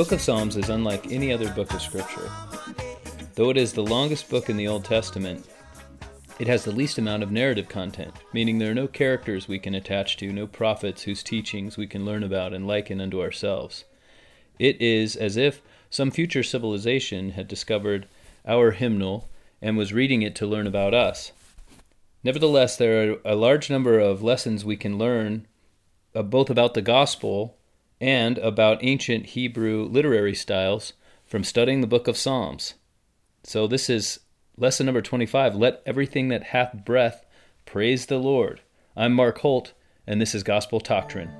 [0.00, 2.30] book of Psalms is unlike any other book of Scripture.
[3.34, 5.46] Though it is the longest book in the Old Testament,
[6.38, 9.74] it has the least amount of narrative content, meaning there are no characters we can
[9.74, 13.84] attach to, no prophets whose teachings we can learn about and liken unto ourselves.
[14.58, 18.08] It is as if some future civilization had discovered
[18.48, 19.28] our hymnal
[19.60, 21.32] and was reading it to learn about us.
[22.24, 25.46] Nevertheless, there are a large number of lessons we can learn
[26.14, 27.58] uh, both about the gospel
[28.00, 30.94] and about ancient Hebrew literary styles
[31.26, 32.74] from studying the book of Psalms.
[33.44, 34.20] So, this is
[34.56, 37.24] lesson number 25 Let everything that hath breath
[37.66, 38.60] praise the Lord.
[38.96, 39.72] I'm Mark Holt,
[40.06, 41.30] and this is Gospel Doctrine.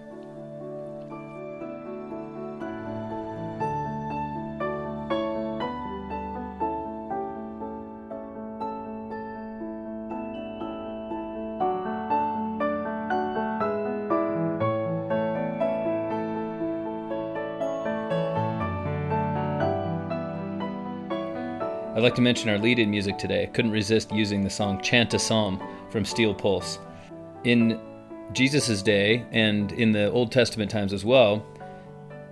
[22.11, 23.45] Like to mention our lead in music today.
[23.45, 26.81] I couldn't resist using the song Chant a Psalm from Steel Pulse.
[27.45, 27.81] In
[28.33, 31.47] Jesus' day and in the Old Testament times as well,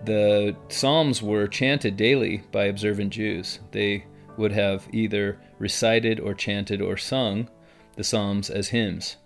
[0.05, 3.61] the Psalms were chanted daily by observant Jews.
[3.71, 4.05] They
[4.37, 7.49] would have either recited or chanted or sung
[7.95, 9.17] the Psalms as hymns.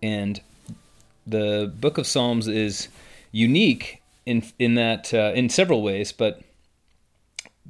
[0.00, 0.40] And
[1.26, 2.86] the book of Psalms is
[3.32, 6.40] unique in in that uh, in several ways, but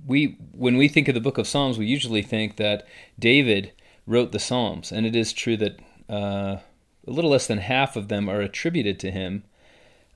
[0.07, 2.87] we when we think of the book of Psalms, we usually think that
[3.19, 3.73] David
[4.07, 6.59] wrote the Psalms, and it is true that uh,
[7.07, 9.45] a little less than half of them are attributed to him.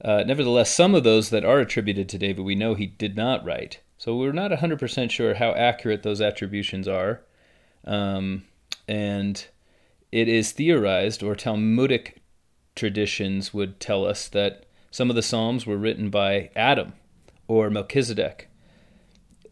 [0.05, 3.45] Uh, nevertheless, some of those that are attributed to David, we know he did not
[3.45, 3.81] write.
[3.97, 7.23] So we're not 100% sure how accurate those attributions are.
[7.87, 8.45] Um,
[8.87, 9.47] and
[10.13, 12.21] it is theorized, or Talmudic
[12.75, 16.93] traditions would tell us, that some of the Psalms were written by Adam
[17.49, 18.49] or Melchizedek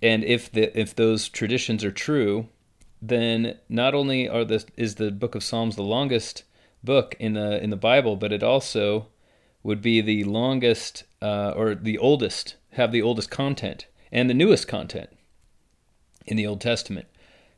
[0.03, 2.49] and if the if those traditions are true,
[3.01, 6.43] then not only are the is the book of Psalms the longest
[6.83, 9.07] book in the in the Bible, but it also
[9.63, 14.67] would be the longest uh, or the oldest have the oldest content and the newest
[14.67, 15.11] content
[16.27, 17.07] in the Old Testament.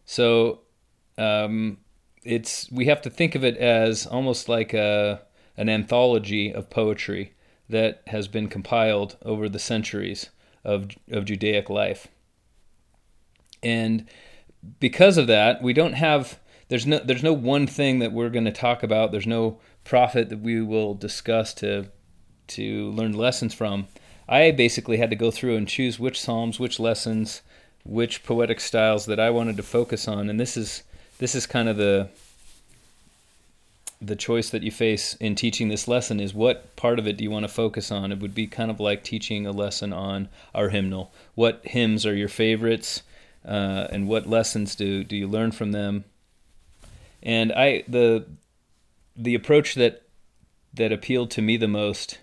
[0.04, 0.60] So
[1.16, 1.78] um,
[2.24, 5.22] it's we have to think of it as almost like a
[5.56, 7.32] an anthology of poetry
[7.70, 10.28] that has been compiled over the centuries
[10.62, 12.08] of of Judaic life
[13.64, 14.06] and
[14.80, 16.38] because of that, we don't have
[16.68, 19.12] there's no there's no one thing that we're going to talk about.
[19.12, 21.86] There's no prophet that we will discuss to
[22.48, 23.88] to learn lessons from.
[24.28, 27.42] I basically had to go through and choose which psalms, which lessons,
[27.84, 30.82] which poetic styles that I wanted to focus on, and this is
[31.18, 32.08] this is kind of the
[34.00, 37.24] the choice that you face in teaching this lesson is what part of it do
[37.24, 38.12] you want to focus on?
[38.12, 41.12] It would be kind of like teaching a lesson on our hymnal.
[41.34, 43.02] What hymns are your favorites?
[43.44, 46.04] Uh, and what lessons do do you learn from them?
[47.22, 48.26] And I the
[49.16, 50.02] the approach that
[50.72, 52.18] that appealed to me the most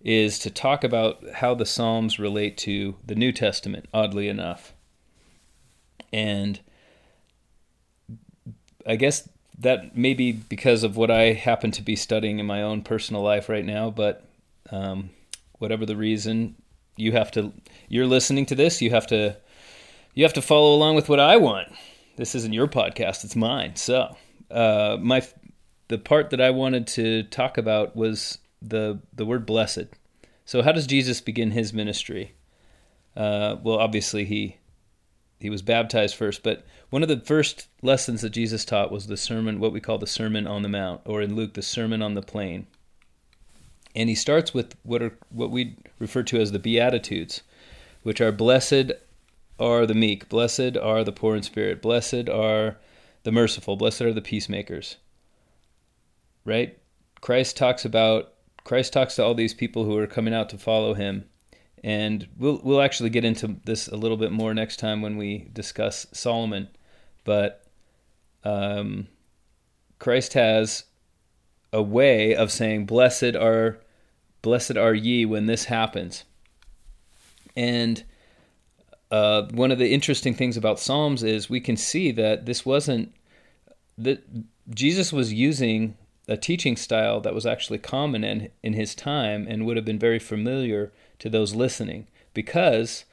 [0.00, 4.72] is to talk about how the Psalms relate to the New Testament, oddly enough.
[6.12, 6.60] And
[8.86, 9.28] I guess
[9.58, 13.22] that may be because of what I happen to be studying in my own personal
[13.22, 14.24] life right now, but
[14.70, 15.10] um,
[15.58, 16.54] whatever the reason,
[16.96, 17.52] you have to,
[17.88, 19.36] you're listening to this, you have to
[20.16, 21.68] you have to follow along with what I want.
[22.16, 23.76] This isn't your podcast; it's mine.
[23.76, 24.16] So,
[24.50, 25.22] uh, my
[25.88, 29.86] the part that I wanted to talk about was the the word blessed.
[30.44, 32.34] So, how does Jesus begin his ministry?
[33.14, 34.56] Uh, well, obviously he
[35.38, 39.18] he was baptized first, but one of the first lessons that Jesus taught was the
[39.18, 42.14] sermon, what we call the Sermon on the Mount, or in Luke, the Sermon on
[42.14, 42.66] the Plain.
[43.94, 47.42] And he starts with what are what we refer to as the Beatitudes,
[48.02, 48.92] which are blessed
[49.58, 52.76] are the meek, blessed are the poor in spirit, blessed are
[53.22, 54.96] the merciful, blessed are the peacemakers.
[56.44, 56.78] Right?
[57.20, 60.94] Christ talks about Christ talks to all these people who are coming out to follow
[60.94, 61.24] him.
[61.84, 65.48] And we'll we'll actually get into this a little bit more next time when we
[65.52, 66.68] discuss Solomon.
[67.24, 67.64] But
[68.42, 69.06] um,
[69.98, 70.84] Christ has
[71.72, 73.78] a way of saying, "Blessed are,
[74.42, 76.24] blessed are ye when this happens,"
[77.56, 78.02] and
[79.10, 83.12] uh, one of the interesting things about Psalms is we can see that this wasn't
[83.98, 84.22] that
[84.70, 85.96] Jesus was using
[86.28, 89.98] a teaching style that was actually common in in his time and would have been
[89.98, 93.04] very familiar to those listening because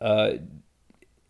[0.00, 0.32] uh,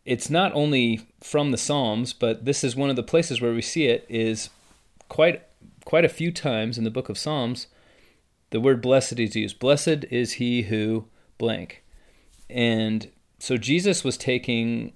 [0.05, 3.63] it's not only from the Psalms, but this is one of the places where we
[3.63, 4.51] see it is
[5.09, 5.43] quite
[5.85, 7.67] quite a few times in the book of Psalms.
[8.51, 9.59] The word blessed is used.
[9.59, 11.07] Blessed is he who
[11.39, 11.83] blank
[12.49, 13.11] And
[13.45, 14.95] so Jesus was taking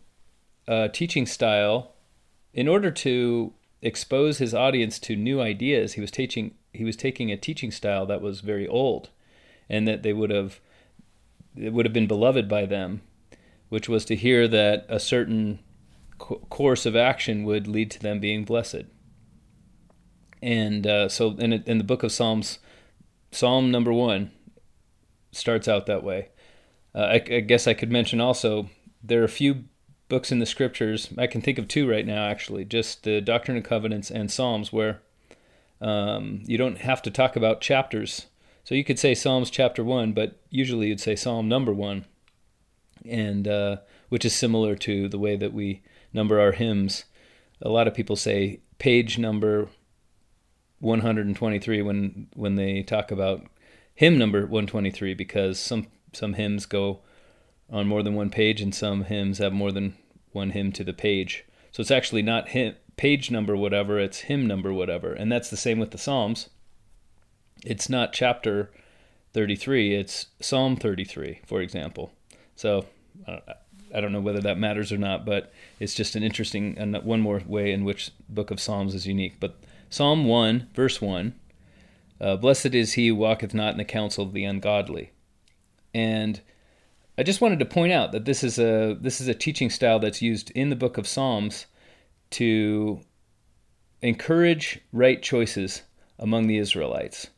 [0.67, 1.93] a teaching style
[2.55, 3.53] in order to
[3.83, 5.93] expose his audience to new ideas.
[5.93, 9.11] He was teaching he was taking a teaching style that was very old
[9.69, 10.61] and that they would have
[11.57, 13.03] it would have been beloved by them,
[13.69, 15.59] which was to hear that a certain
[16.17, 18.87] co- course of action would lead to them being blessed.
[20.41, 22.61] And uh, so in, in the book of Psalms,
[23.31, 24.31] Psalm number one
[25.33, 26.31] starts out that way.
[26.99, 28.71] Uh, I, I, guess I could mention also
[29.05, 29.67] there are a few
[30.09, 31.11] books in the scriptures.
[31.17, 34.73] I can think of two right now, actually, just the Doctrine and Covenants and Psalms,
[34.73, 35.01] where
[35.81, 38.27] um, you don't have to talk about chapters.
[38.65, 42.05] So you could say Psalms chapter one, but usually you'd say Psalm number one,
[43.05, 43.77] and uh,
[44.09, 47.05] which is similar to the way that we number our hymns.
[47.63, 49.69] A lot of people say page number
[50.81, 53.47] 123 when when they talk about
[53.95, 57.01] hymn number 123 because some some hymns go
[57.71, 59.95] on more than one page, and some hymns have more than
[60.33, 61.45] one hymn to the page.
[61.73, 65.13] So it's actually not hymn, page number whatever, it's hymn number whatever.
[65.13, 66.49] And that's the same with the Psalms.
[67.65, 68.71] It's not chapter
[69.35, 72.13] 33, it's Psalm 33, for example.
[72.57, 72.87] So
[73.27, 77.43] I don't know whether that matters or not, but it's just an interesting, one more
[77.47, 79.37] way in which book of Psalms is unique.
[79.41, 79.57] But
[79.91, 81.35] Psalm 1, verse 1
[82.21, 85.13] uh, Blessed is he who walketh not in the counsel of the ungodly.
[85.95, 86.41] And
[87.17, 89.99] I just wanted to point out that this is a this is a teaching style
[89.99, 91.67] that's used in the book of Psalms
[92.31, 93.01] to
[94.03, 95.83] encourage right choices
[96.19, 97.29] among the Israelites.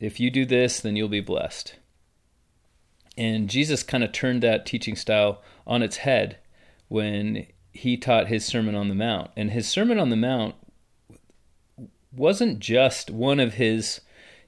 [0.00, 1.76] If you do this, then you'll be blessed.
[3.16, 6.38] And Jesus kind of turned that teaching style on its head
[6.88, 9.30] when he taught his Sermon on the Mount.
[9.36, 10.54] And his Sermon on the Mount
[12.12, 14.00] wasn't just one of his,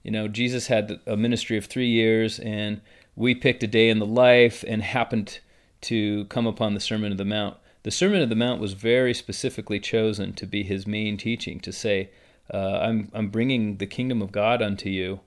[0.02, 2.80] you know, Jesus had a ministry of three years and
[3.18, 5.40] we picked a day in the life and happened
[5.80, 7.56] to come upon the Sermon of the Mount.
[7.82, 11.72] The Sermon of the Mount was very specifically chosen to be his main teaching, to
[11.72, 12.10] say,
[12.54, 15.18] uh, I'm, I'm bringing the kingdom of God unto you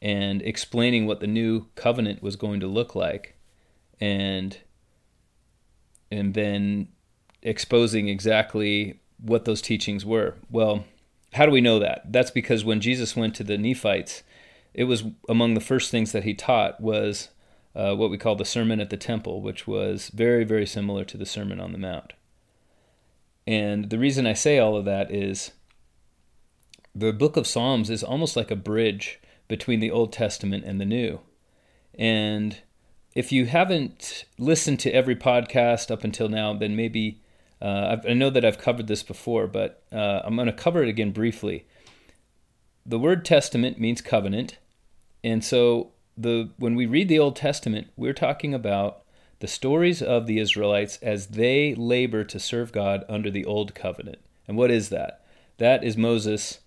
[0.00, 3.34] and explaining what the new covenant was going to look like.
[4.00, 4.56] And,
[6.12, 6.86] and then
[7.42, 10.34] exposing exactly what those teachings were.
[10.52, 10.84] Well,
[11.32, 12.12] how do we know that?
[12.12, 14.22] That's because when Jesus went to the Nephites,
[14.74, 17.28] it was among the first things that he taught was
[17.74, 21.16] uh, what we call the Sermon at the Temple, which was very, very similar to
[21.16, 22.12] the Sermon on the Mount.
[23.46, 25.52] And the reason I say all of that is
[26.94, 30.84] the book of Psalms is almost like a bridge between the Old Testament and the
[30.84, 31.20] New.
[31.96, 32.58] And
[33.14, 37.20] if you haven't listened to every podcast up until now, then maybe
[37.62, 40.88] uh, i know that I've covered this before, but uh, I'm going to cover it
[40.88, 41.66] again briefly.
[42.84, 44.58] The word testament means covenant,
[45.24, 49.02] and so the when we read the Old Testament, we're talking about
[49.40, 54.18] the stories of the Israelites as they labor to serve God under the Old Covenant.
[54.46, 55.24] And what is that?
[55.58, 56.60] That is Moses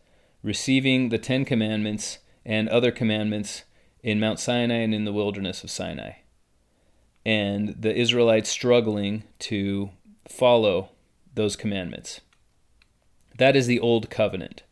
[0.44, 3.64] receiving the Ten Commandments and other commandments
[4.04, 6.14] in Mount Sinai and in the wilderness of Sinai.
[7.26, 9.92] And the Israelites struggling to
[10.28, 10.90] follow
[11.36, 12.22] those commandments.
[13.38, 14.64] That is the Old Covenant.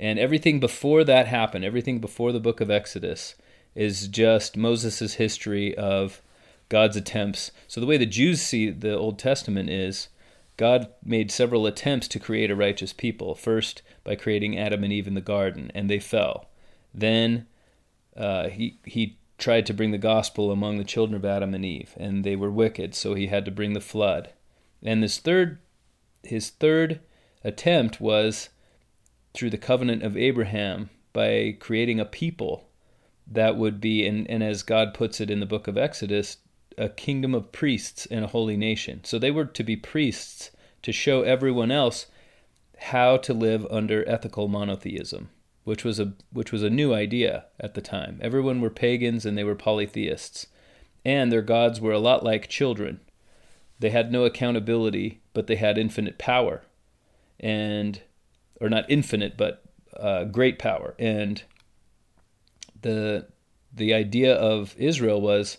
[0.00, 3.34] And everything before that happened, everything before the book of Exodus,
[3.74, 6.22] is just Moses' history of
[6.70, 7.52] God's attempts.
[7.68, 10.08] So the way the Jews see the Old Testament is
[10.56, 13.34] God made several attempts to create a righteous people.
[13.34, 16.48] First, by creating Adam and Eve in the garden, and they fell.
[16.94, 17.46] Then
[18.16, 21.94] uh, he he tried to bring the gospel among the children of Adam and Eve,
[21.98, 24.30] and they were wicked, so he had to bring the flood.
[24.82, 25.58] And this third,
[26.22, 27.00] his third
[27.44, 28.48] attempt was
[29.34, 32.68] through the covenant of Abraham by creating a people
[33.26, 36.38] that would be, and, and as God puts it in the book of Exodus,
[36.76, 39.00] a kingdom of priests and a holy nation.
[39.04, 40.50] So they were to be priests
[40.82, 42.06] to show everyone else
[42.78, 45.28] how to live under ethical monotheism,
[45.64, 48.18] which was a which was a new idea at the time.
[48.22, 50.46] Everyone were pagans and they were polytheists,
[51.04, 53.00] and their gods were a lot like children.
[53.78, 56.62] They had no accountability, but they had infinite power,
[57.38, 58.00] and
[58.60, 59.62] or not infinite, but
[59.96, 60.94] uh, great power.
[60.98, 61.42] And
[62.82, 63.28] the
[63.72, 65.58] the idea of Israel was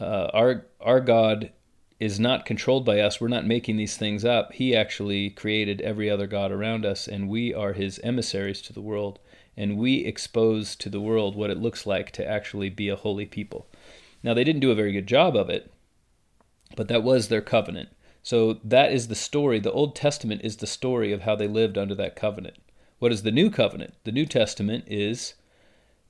[0.00, 1.52] uh, our our God
[2.00, 3.20] is not controlled by us.
[3.20, 4.52] We're not making these things up.
[4.54, 8.80] He actually created every other god around us, and we are His emissaries to the
[8.80, 9.20] world,
[9.56, 13.26] and we expose to the world what it looks like to actually be a holy
[13.26, 13.68] people.
[14.22, 15.70] Now they didn't do a very good job of it,
[16.76, 17.90] but that was their covenant.
[18.22, 19.58] So that is the story.
[19.58, 22.58] The Old Testament is the story of how they lived under that covenant.
[22.98, 23.94] What is the New Covenant?
[24.04, 25.34] The New Testament is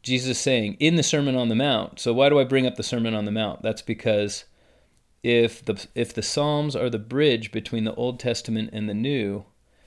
[0.02, 1.98] Jesus saying in the Sermon on the Mount.
[1.98, 3.62] So why do I bring up the Sermon on the Mount?
[3.62, 4.44] That's because
[5.22, 9.46] if the if the Psalms are the bridge between the Old Testament and the New,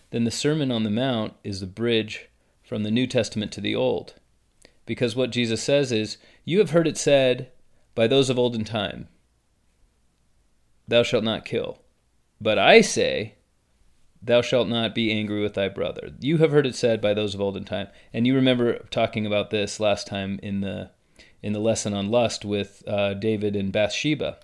[0.10, 2.30] then the Sermon on the Mount is the bridge
[2.64, 4.16] from the New Testament to the Old.
[4.88, 7.52] Because what Jesus says is, You have heard it said
[7.94, 9.10] by those of olden time,
[10.88, 11.80] Thou shalt not kill.
[12.40, 13.36] But I say,
[14.22, 16.12] Thou shalt not be angry with thy brother.
[16.20, 17.90] You have heard it said by those of olden time.
[18.12, 20.90] And you remember talking about this last time in the
[21.44, 24.40] in the lesson on lust with uh, David and Bathsheba.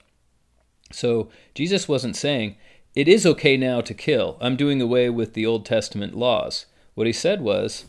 [0.92, 2.58] So Jesus wasn't saying,
[2.94, 4.38] It is okay now to kill.
[4.40, 6.68] I'm doing away with the Old Testament laws.
[6.94, 7.86] What he said was,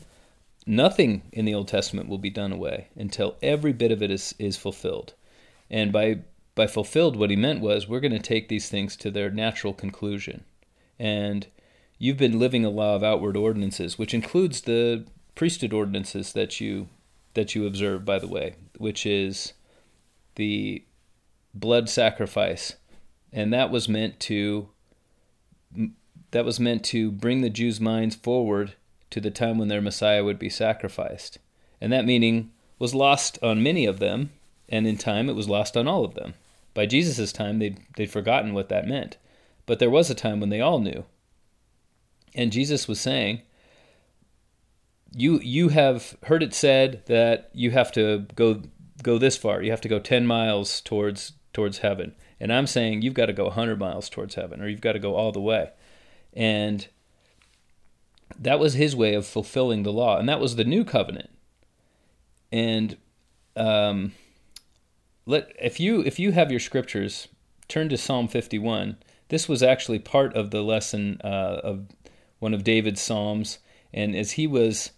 [0.64, 4.34] Nothing in the Old Testament will be done away until every bit of it is,
[4.38, 5.12] is fulfilled.
[5.68, 6.20] And by
[6.54, 9.72] by fulfilled, what he meant was we're going to take these things to their natural
[9.72, 10.44] conclusion.
[10.98, 11.46] And
[11.98, 16.88] you've been living a law of outward ordinances, which includes the priesthood ordinances that you
[17.34, 19.54] that you observe, by the way, which is
[20.34, 20.84] the
[21.54, 22.74] blood sacrifice,
[23.32, 24.68] and that was meant to
[26.30, 28.74] that was meant to bring the Jews' minds forward
[29.10, 31.38] to the time when their Messiah would be sacrificed.
[31.80, 34.30] And that meaning was lost on many of them,
[34.68, 36.34] and in time it was lost on all of them.
[36.74, 39.18] By Jesus' time, they'd, they'd forgotten what that meant.
[39.66, 41.04] But there was a time when they all knew.
[42.34, 43.42] And Jesus was saying,
[45.14, 48.62] you you have heard it said that you have to go
[49.02, 49.62] go this far.
[49.62, 52.14] You have to go 10 miles towards towards heaven.
[52.40, 54.98] And I'm saying you've got to go 100 miles towards heaven or you've got to
[54.98, 55.70] go all the way.
[56.32, 56.88] And
[58.38, 61.30] that was his way of fulfilling the law, and that was the new covenant.
[62.50, 62.96] And
[63.56, 64.12] um,
[65.26, 67.28] let if you if you have your scriptures,
[67.68, 68.96] turn to Psalm 51.
[69.28, 71.86] This was actually part of the lesson uh, of
[72.38, 73.58] one of David's psalms,
[73.94, 74.90] and as he was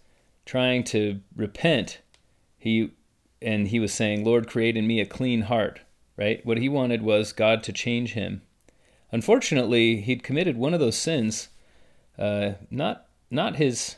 [0.45, 2.00] trying to repent,
[2.59, 2.93] he
[3.40, 5.81] and he was saying, "Lord, create in me a clean heart."
[6.16, 6.45] Right?
[6.47, 8.43] What he wanted was God to change him.
[9.11, 11.49] Unfortunately, he'd committed one of those sins,
[12.19, 13.97] uh, not not his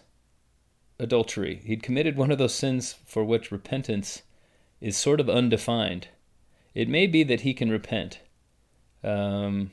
[0.99, 1.63] adultery.
[1.65, 4.23] He'd committed one of those sins for which repentance
[4.81, 6.09] is sort of undefined.
[6.77, 8.21] It may be that he can repent.
[9.03, 9.71] Um,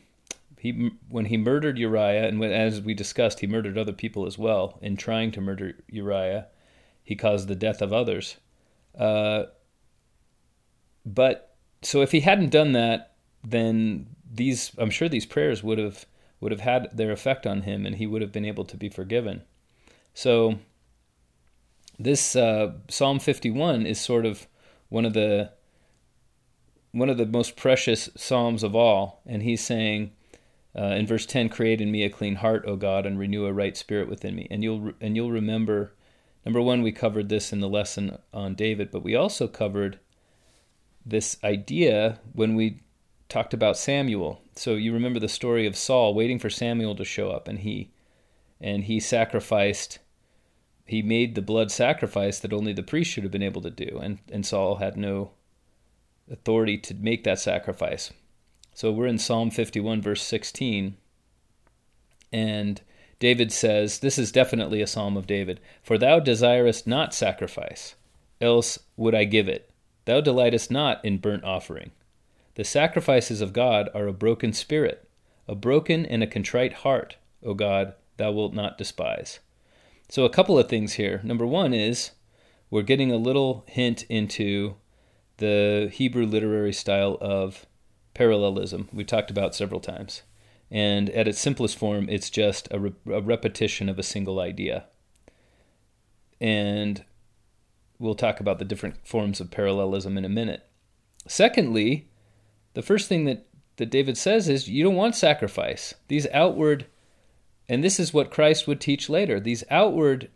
[0.58, 4.38] he when he murdered Uriah, and when, as we discussed, he murdered other people as
[4.38, 4.80] well.
[4.82, 6.48] In trying to murder Uriah,
[7.04, 8.38] he caused the death of others.
[8.98, 9.48] Uh,
[11.06, 16.06] but so if he hadn't done that, then these I'm sure these prayers would have
[16.40, 18.88] would have had their effect on him, and he would have been able to be
[18.88, 19.42] forgiven.
[20.14, 20.58] So,
[22.00, 24.48] this uh, Psalm 51 is sort of
[24.88, 25.52] one of the
[26.94, 30.12] one of the most precious psalms of all, and he's saying
[30.78, 33.54] uh, in verse 10, "Create in me a clean heart, O God, and renew a
[33.54, 35.94] right spirit within me." And you'll and you'll remember,
[36.46, 40.00] number one, we covered this in the lesson on David, but we also covered
[41.06, 42.80] this idea when we
[43.28, 44.42] talked about Samuel.
[44.56, 47.92] So you remember the story of Saul waiting for Samuel to show up and he
[48.62, 50.00] and he sacrificed
[50.86, 54.00] he made the blood sacrifice that only the priest should have been able to do
[54.02, 55.32] and and Saul had no
[56.32, 58.12] authority to make that sacrifice.
[58.74, 60.98] So we're in Psalm 51 verse 16
[62.32, 62.82] and
[63.20, 65.62] David says, This is definitely a psalm of David.
[65.82, 67.96] For thou desirest not sacrifice,
[68.42, 69.70] else would I give it.
[70.06, 71.92] Thou delightest not in burnt offering.
[72.56, 75.08] The sacrifices of God are a broken spirit,
[75.48, 79.40] a broken and a contrite heart, O God, thou wilt not despise.
[80.10, 81.22] So, a couple of things here.
[81.24, 82.12] Number one is
[82.70, 84.76] we're getting a little hint into
[85.44, 87.66] the Hebrew literary style of
[88.14, 90.22] parallelism, we've talked about several times.
[90.72, 94.86] And at its simplest form, it's just a, re- a repetition of a single idea.
[96.40, 97.04] And
[98.00, 100.66] we'll talk about the different forms of parallelism in a minute.
[101.28, 102.08] Secondly,
[102.74, 103.46] the first thing that,
[103.76, 105.94] that David says is you don't want sacrifice.
[106.08, 106.86] These outward,
[107.68, 110.30] and this is what Christ would teach later, these outward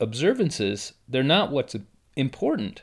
[0.00, 1.76] observances, they're not what's
[2.16, 2.82] important.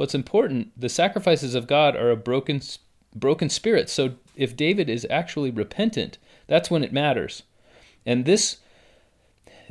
[0.00, 2.62] What's important, the sacrifices of God are a broken
[3.14, 3.90] broken spirit.
[3.90, 6.16] So if David is actually repentant,
[6.46, 7.42] that's when it matters.
[8.06, 8.60] And this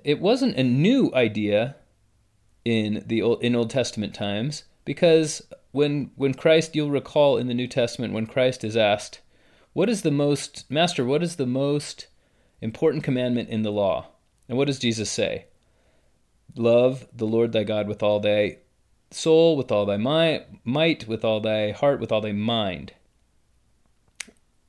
[0.03, 1.77] it wasn't a new idea
[2.63, 7.55] in the old, in Old Testament times because when when Christ you'll recall in the
[7.55, 9.21] New Testament when Christ is asked,
[9.73, 12.05] "What is the most master, what is the most
[12.61, 14.09] important commandment in the law?"
[14.47, 15.45] And what does Jesus say?
[16.55, 18.57] Love the Lord thy God with all thy
[19.11, 22.93] soul, with all thy might, with all thy heart, with all thy mind.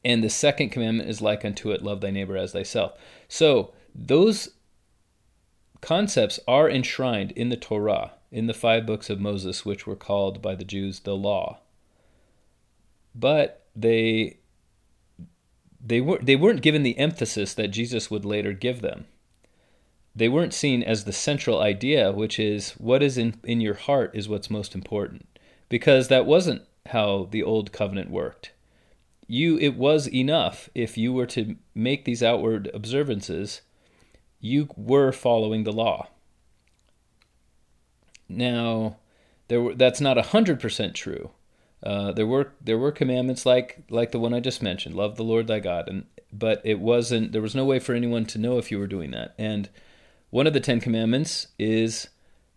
[0.05, 2.93] And the second commandment is like unto it, love thy neighbor as thyself.
[3.29, 4.51] So those
[5.81, 10.41] concepts are enshrined in the Torah in the five books of Moses, which were called
[10.41, 11.59] by the Jews the law.
[13.15, 14.39] But they
[15.85, 19.07] they were they weren't given the emphasis that Jesus would later give them.
[20.21, 24.11] They weren't seen as the central idea, which is what is in, in your heart
[24.13, 25.27] is what's most important.
[25.71, 28.53] Because that wasn't how the old covenant worked.
[29.27, 33.63] You it was enough if you were to make these outward observances,
[34.41, 36.09] you were following the law.
[38.29, 38.99] Now,
[39.49, 41.31] there were, that's not hundred percent true.
[41.83, 45.25] Uh, there were there were commandments like like the one I just mentioned, love the
[45.25, 48.59] Lord thy God, and but it wasn't there was no way for anyone to know
[48.59, 49.35] if you were doing that.
[49.39, 49.71] And
[50.31, 52.09] one of the Ten Commandments is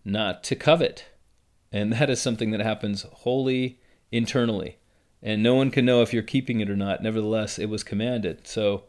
[0.06, 1.06] not to covet,
[1.72, 3.80] and that is something that happens wholly
[4.12, 4.78] internally,
[5.22, 7.02] and no one can know if you're keeping it or not.
[7.02, 8.48] Nevertheless, it was commanded.
[8.48, 8.84] So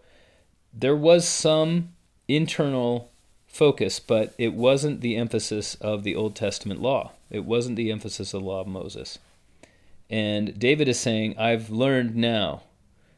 [0.72, 1.94] there was some
[2.28, 3.10] internal
[3.46, 7.12] focus, but it wasn't the emphasis of the Old Testament law.
[7.30, 9.18] It wasn't the emphasis of the law of Moses.
[10.10, 12.64] And David is saying, I've learned now,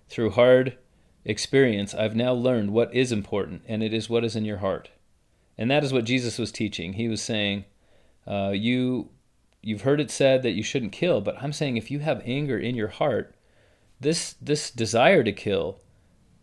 [0.08, 0.76] through hard
[1.24, 4.90] experience, I've now learned what is important, and it is what is in your heart.
[5.58, 6.94] And that is what Jesus was teaching.
[6.94, 7.64] He was saying,
[8.26, 9.10] uh, you,
[9.62, 12.58] you've heard it said that you shouldn't kill, but I'm saying if you have anger
[12.58, 13.34] in your heart,
[14.00, 15.80] this, this desire to kill,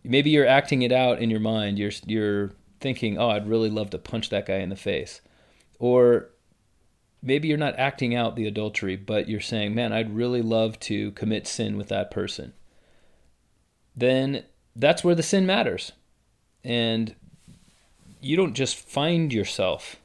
[0.04, 1.78] maybe you're acting it out in your mind.
[1.78, 5.22] You're, you're thinking, oh, I'd really love to punch that guy in the face.
[5.80, 6.30] Or
[7.22, 11.12] maybe you're not acting out the adultery, but you're saying, man, I'd really love to
[11.12, 12.54] commit sin with that person.
[13.96, 14.44] Then
[14.76, 15.92] that's where the sin matters.
[16.64, 17.16] And
[18.24, 19.98] you don't just find yourself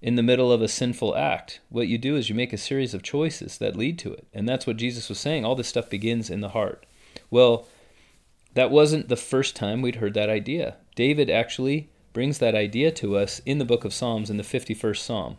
[0.00, 1.60] in the middle of a sinful act.
[1.68, 4.26] What you do is you make a series of choices that lead to it.
[4.32, 5.44] And that's what Jesus was saying.
[5.44, 6.86] All this stuff begins in the heart.
[7.30, 7.66] Well,
[8.54, 10.76] that wasn't the first time we'd heard that idea.
[10.94, 14.98] David actually brings that idea to us in the book of Psalms in the 51st
[14.98, 15.38] Psalm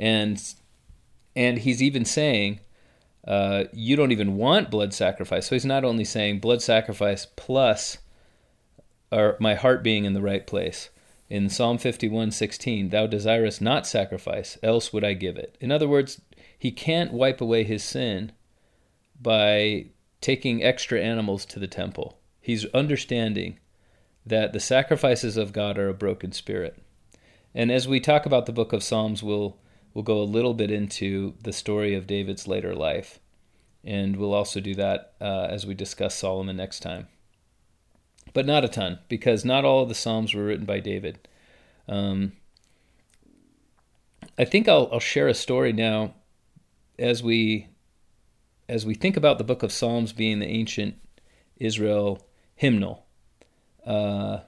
[0.00, 0.54] and
[1.36, 2.58] and he's even saying
[3.28, 5.46] uh, you don't even want blood sacrifice.
[5.46, 7.98] So he's not only saying blood sacrifice plus
[9.10, 10.90] or my heart being in the right place.
[11.28, 15.56] In Psalm 51:16, thou desirest not sacrifice, else would I give it.
[15.60, 16.20] In other words,
[16.58, 18.32] he can't wipe away his sin
[19.20, 19.86] by
[20.20, 22.18] taking extra animals to the temple.
[22.40, 23.58] He's understanding
[24.26, 26.82] that the sacrifices of God are a broken spirit.
[27.54, 29.56] And as we talk about the book of Psalms, we'll
[29.94, 33.18] We'll go a little bit into the story of David's later life,
[33.82, 37.08] and we'll also do that uh, as we discuss Solomon next time.
[38.32, 41.28] But not a ton, because not all of the Psalms were written by David.
[41.88, 42.32] Um,
[44.38, 46.14] I think I'll, I'll share a story now
[46.98, 47.68] as we
[48.68, 50.94] as we think about the book of Psalms being the ancient
[51.56, 53.04] Israel hymnal.
[53.84, 54.40] Uh,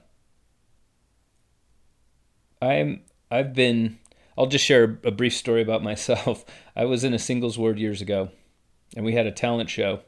[2.61, 3.99] I'm I've been
[4.37, 6.45] I'll just share a brief story about myself.
[6.75, 8.29] I was in a singles ward years ago,
[8.95, 10.01] and we had a talent show.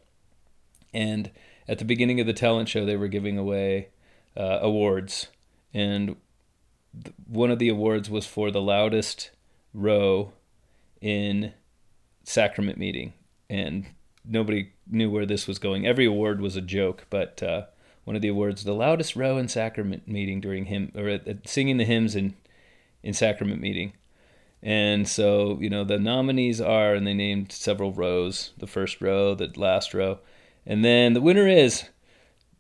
[0.94, 1.30] And
[1.68, 3.90] at the beginning of the talent show, they were giving away
[4.38, 5.28] uh, awards,
[5.74, 6.16] and
[7.04, 9.32] th- one of the awards was for the loudest
[9.74, 10.34] row
[11.02, 11.54] in
[12.24, 13.14] sacrament meeting,
[13.50, 13.86] and
[14.24, 15.86] nobody knew where this was going.
[15.86, 17.66] Every award was a joke, but uh,
[18.04, 21.86] one of the awards, the loudest row in sacrament meeting during hymn or singing the
[21.86, 22.36] hymns in
[23.04, 23.94] in sacrament meeting.
[24.64, 29.36] And so, you know, the nominees are, and they named several rows the first row,
[29.36, 30.20] the last row.
[30.66, 31.86] And then the winner is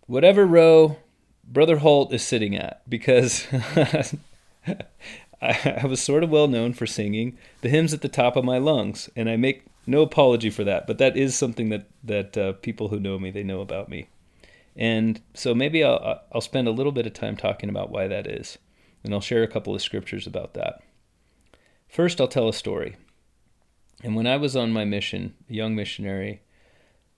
[0.07, 0.97] whatever row
[1.43, 3.47] Brother Holt is sitting at, because
[5.41, 8.45] I, I was sort of well known for singing the hymns at the top of
[8.45, 9.09] my lungs.
[9.15, 12.87] And I make no apology for that, but that is something that, that uh, people
[12.87, 14.07] who know me, they know about me.
[14.75, 18.27] And so maybe I'll, I'll spend a little bit of time talking about why that
[18.27, 18.57] is.
[19.03, 20.81] And I'll share a couple of scriptures about that.
[21.87, 22.97] First, I'll tell a story.
[24.03, 26.41] And when I was on my mission, a young missionary,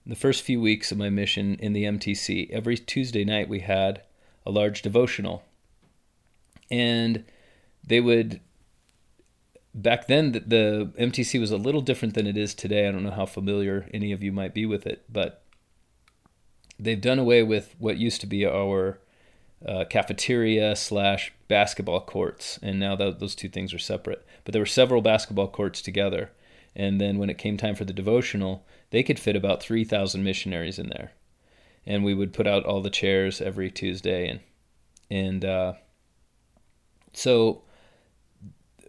[0.08, 4.02] the first few weeks of my mission in the MTC, every Tuesday night we had
[4.46, 5.44] a large devotional.
[6.70, 7.24] And
[7.86, 8.40] they would,
[9.74, 12.88] back then, the, the MTC was a little different than it is today.
[12.88, 15.42] I don't know how familiar any of you might be with it, but
[16.78, 18.98] they've done away with what used to be our
[19.66, 24.24] uh, cafeteria slash basketball courts, and now those two things are separate.
[24.44, 26.30] But there were several basketball courts together,
[26.78, 30.22] and then when it came time for the devotional, they could fit about three thousand
[30.22, 31.12] missionaries in there,
[31.84, 34.40] and we would put out all the chairs every Tuesday, and
[35.10, 35.72] and uh,
[37.12, 37.62] so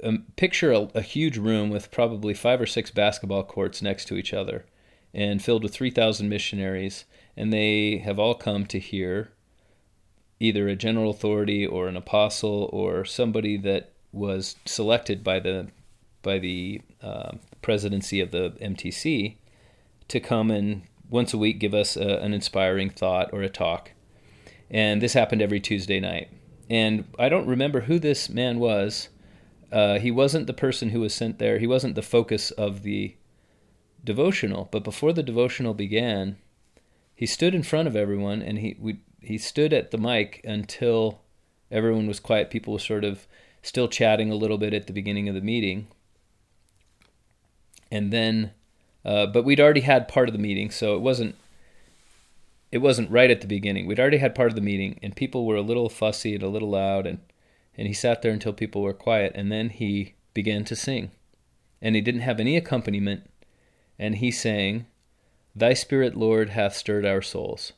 [0.04, 4.15] um, picture a, a huge room with probably five or six basketball courts next to
[4.15, 4.65] each other,
[5.13, 9.32] and filled with three thousand missionaries, and they have all come to hear
[10.39, 15.67] either a general authority or an apostle or somebody that was selected by the
[16.21, 19.36] by the uh, presidency of the MTC
[20.08, 23.91] to come and once a week give us a, an inspiring thought or a talk.
[24.69, 26.29] And this happened every Tuesday night.
[26.69, 29.10] And I don't remember who this man was.
[29.71, 31.58] Uh, he wasn't the person who was sent there.
[31.58, 33.15] He wasn't the focus of the
[34.03, 34.67] devotional.
[34.71, 36.38] But before the devotional began,
[37.15, 41.21] he stood in front of everyone and he we, he stood at the mic until
[41.71, 42.49] everyone was quiet.
[42.49, 43.27] People were sort of
[43.62, 45.88] still chatting a little bit at the beginning of the meeting.
[47.91, 48.52] And then,
[49.04, 51.36] uh, but we'd already had part of the meeting, so it wasn't
[52.71, 53.88] it wasn't right at the beginning.
[53.88, 56.49] We'd already had part of the meeting, and people were a little fussy and a
[56.49, 57.19] little loud, and
[57.75, 61.12] and he sat there until people were quiet, and then he began to sing,
[61.82, 63.30] and he didn't have any accompaniment,
[63.97, 64.86] and he sang,
[65.56, 67.73] "Thy Spirit, Lord, hath stirred our souls."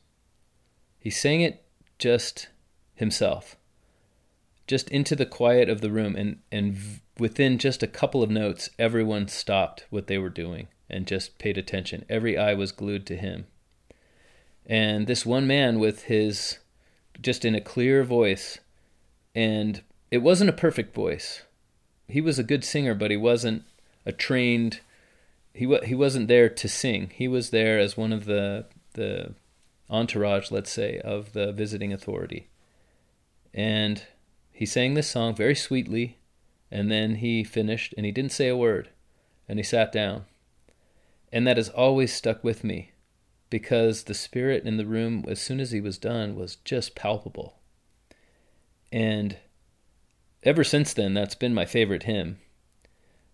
[0.98, 1.64] He sang it
[1.98, 2.48] just
[2.94, 3.56] himself,
[4.66, 8.70] just into the quiet of the room, and and within just a couple of notes,
[8.78, 12.04] everyone stopped what they were doing and just paid attention.
[12.08, 13.46] Every eye was glued to him.
[14.66, 16.58] And this one man with his
[17.20, 18.58] just in a clear voice
[19.34, 21.42] and it wasn't a perfect voice.
[22.08, 23.64] He was a good singer but he wasn't
[24.04, 24.80] a trained
[25.54, 27.10] he wa- he wasn't there to sing.
[27.14, 29.34] He was there as one of the the
[29.90, 32.48] entourage let's say of the visiting authority.
[33.54, 34.02] And
[34.62, 36.18] he sang this song very sweetly
[36.70, 38.90] and then he finished and he didn't say a word
[39.48, 40.24] and he sat down
[41.32, 42.92] and that has always stuck with me
[43.50, 47.58] because the spirit in the room, as soon as he was done, was just palpable.
[48.92, 49.36] And
[50.44, 52.38] ever since then, that's been my favorite hymn.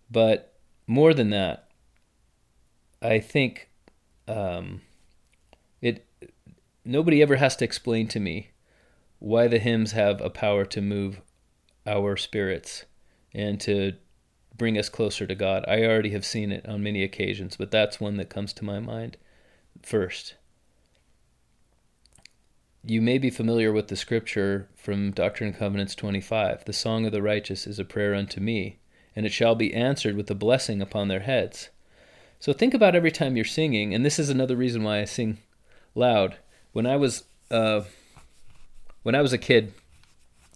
[0.09, 0.55] But
[0.87, 1.69] more than that,
[3.03, 3.69] I think
[4.27, 4.81] um,
[5.79, 6.07] it.
[6.83, 8.48] Nobody ever has to explain to me
[9.19, 11.21] why the hymns have a power to move
[11.85, 12.85] our spirits
[13.33, 13.93] and to
[14.57, 15.63] bring us closer to God.
[15.67, 18.79] I already have seen it on many occasions, but that's one that comes to my
[18.79, 19.17] mind
[19.83, 20.35] first.
[22.83, 27.11] You may be familiar with the scripture from Doctrine and Covenants 25 The song of
[27.11, 28.79] the righteous is a prayer unto me,
[29.15, 31.69] and it shall be answered with a blessing upon their heads.
[32.39, 35.39] So think about every time you're singing, and this is another reason why I sing
[35.93, 36.37] loud.
[36.71, 37.81] When I was uh,
[39.03, 39.73] when I was a kid,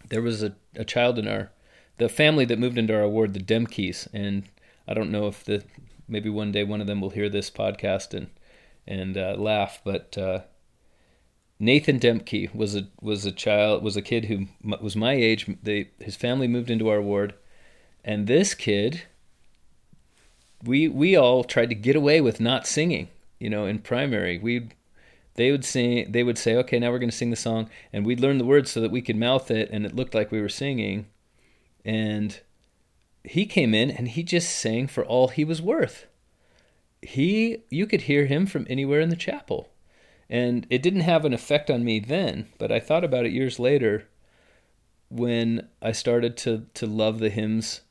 [0.09, 1.51] there was a, a child in our
[1.97, 4.43] the family that moved into our ward, the Dempkes, and
[4.87, 5.63] I don't know if the
[6.07, 8.27] maybe one day one of them will hear this podcast and
[8.87, 9.81] and uh, laugh.
[9.83, 10.39] But uh,
[11.59, 14.47] Nathan Dempke was a was a child was a kid who
[14.81, 15.49] was my age.
[15.61, 17.33] They his family moved into our ward,
[18.03, 19.03] and this kid.
[20.63, 23.09] We we all tried to get away with not singing.
[23.37, 24.69] You know, in primary, we
[25.35, 26.11] they would sing.
[26.11, 28.45] They would say, "Okay, now we're going to sing the song," and we'd learn the
[28.45, 31.07] words so that we could mouth it, and it looked like we were singing.
[31.85, 32.39] And
[33.23, 36.07] he came in and he just sang for all he was worth
[37.05, 39.69] he you could hear him from anywhere in the chapel.
[40.29, 43.59] And it didn't have an effect on me then, but I thought about it years
[43.59, 44.07] later
[45.09, 47.81] when I started to to love the hymns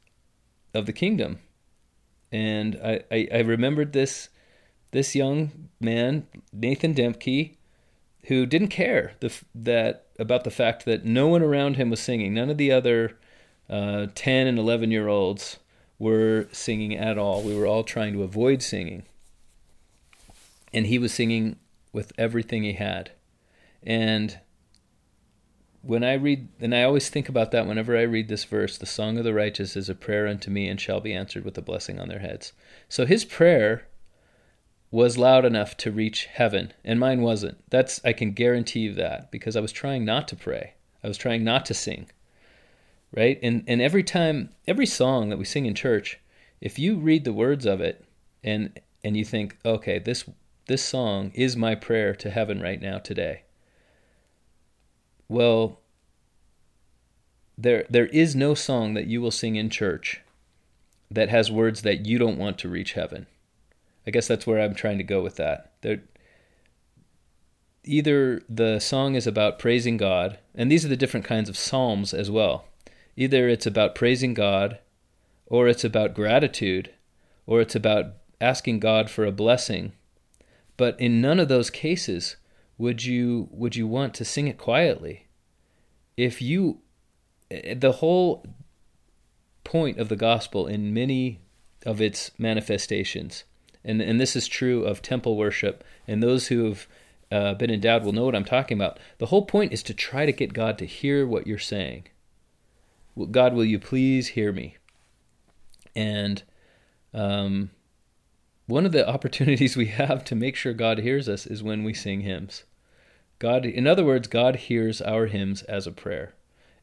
[0.74, 1.38] of the kingdom.
[2.31, 4.31] And I, I, I remembered this
[4.92, 7.57] this young man, Nathan Dempke,
[8.26, 12.35] who didn't care the, that about the fact that no one around him was singing.
[12.35, 13.18] None of the other
[13.68, 15.59] uh, 10 and 11 year olds
[15.98, 17.42] were singing at all.
[17.42, 19.02] We were all trying to avoid singing.
[20.72, 21.57] And he was singing
[21.92, 23.11] with everything he had.
[23.83, 24.38] And
[25.83, 28.87] when I read, and I always think about that whenever I read this verse the
[28.87, 31.62] song of the righteous is a prayer unto me and shall be answered with a
[31.62, 32.52] blessing on their heads.
[32.88, 33.88] So his prayer
[34.92, 37.59] was loud enough to reach heaven, and mine wasn't.
[37.70, 41.18] That's, I can guarantee you that because I was trying not to pray, I was
[41.18, 42.07] trying not to sing
[43.14, 43.38] right?
[43.42, 46.18] And and every time, every song that we sing in church,
[46.61, 48.05] if you read the words of it
[48.42, 50.24] and and you think, okay, this
[50.66, 53.42] this song is my prayer to heaven right now today.
[55.28, 55.81] Well,
[57.57, 60.20] there there is no song that you will sing in church
[61.11, 63.26] that has words that you don't want to reach heaven.
[64.07, 65.73] I guess that's where I'm trying to go with that.
[65.83, 66.03] There,
[67.85, 72.12] either the song is about praising God, and these are the different kinds of psalms
[72.12, 72.65] as well.
[73.17, 74.79] Either it's about praising God,
[75.47, 76.91] or it's about gratitude,
[77.47, 79.93] or it's about asking God for a blessing.
[80.77, 82.37] But in none of those cases
[82.79, 85.27] would you would you want to sing it quietly.
[86.17, 86.81] If you
[87.51, 88.45] the whole
[89.65, 91.41] point of the gospel in many
[91.85, 93.45] of its manifestations,
[93.85, 96.87] and and this is true of temple worship, and those who have
[97.31, 98.99] uh, been endowed will know what I'm talking about.
[99.18, 102.05] The whole point is to try to get God to hear what you're saying.
[103.31, 104.77] God, will you please hear me?
[105.95, 106.42] And
[107.12, 107.71] um,
[108.66, 111.95] one of the opportunities we have to make sure God hears us is when we
[111.95, 112.64] sing hymns.
[113.38, 116.35] God, in other words, God hears our hymns as a prayer.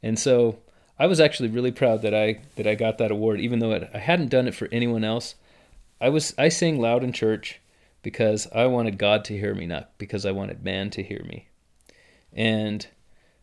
[0.04, 0.60] And so
[0.98, 3.90] I was actually really proud that I that I got that award, even though it,
[3.94, 5.36] I hadn't done it for anyone else.
[6.02, 7.60] I was I sang loud in church
[8.02, 11.48] because I wanted God to hear me, not because I wanted man to hear me.
[12.34, 12.88] And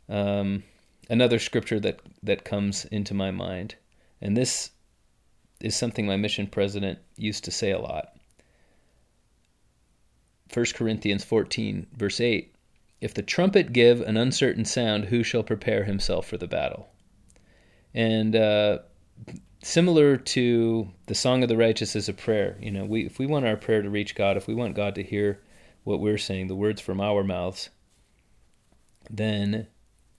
[0.08, 0.62] um,
[1.10, 3.76] another scripture that that comes into my mind,
[4.20, 4.70] and this
[5.60, 8.16] is something my mission president used to say a lot.
[10.52, 12.54] 1 Corinthians 14, verse 8
[13.00, 16.88] If the trumpet give an uncertain sound, who shall prepare himself for the battle?
[17.94, 18.78] And uh,
[19.66, 22.56] similar to the song of the righteous is a prayer.
[22.60, 24.94] You know, we if we want our prayer to reach God, if we want God
[24.94, 25.40] to hear
[25.82, 27.70] what we're saying, the words from our mouths,
[29.10, 29.66] then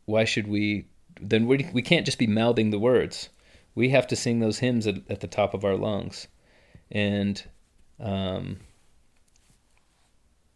[0.06, 0.88] why should we?
[1.20, 3.30] Then we we can't just be mouthing the words.
[3.74, 6.28] We have to sing those hymns at, at the top of our lungs,
[6.92, 7.42] and
[8.02, 8.58] um,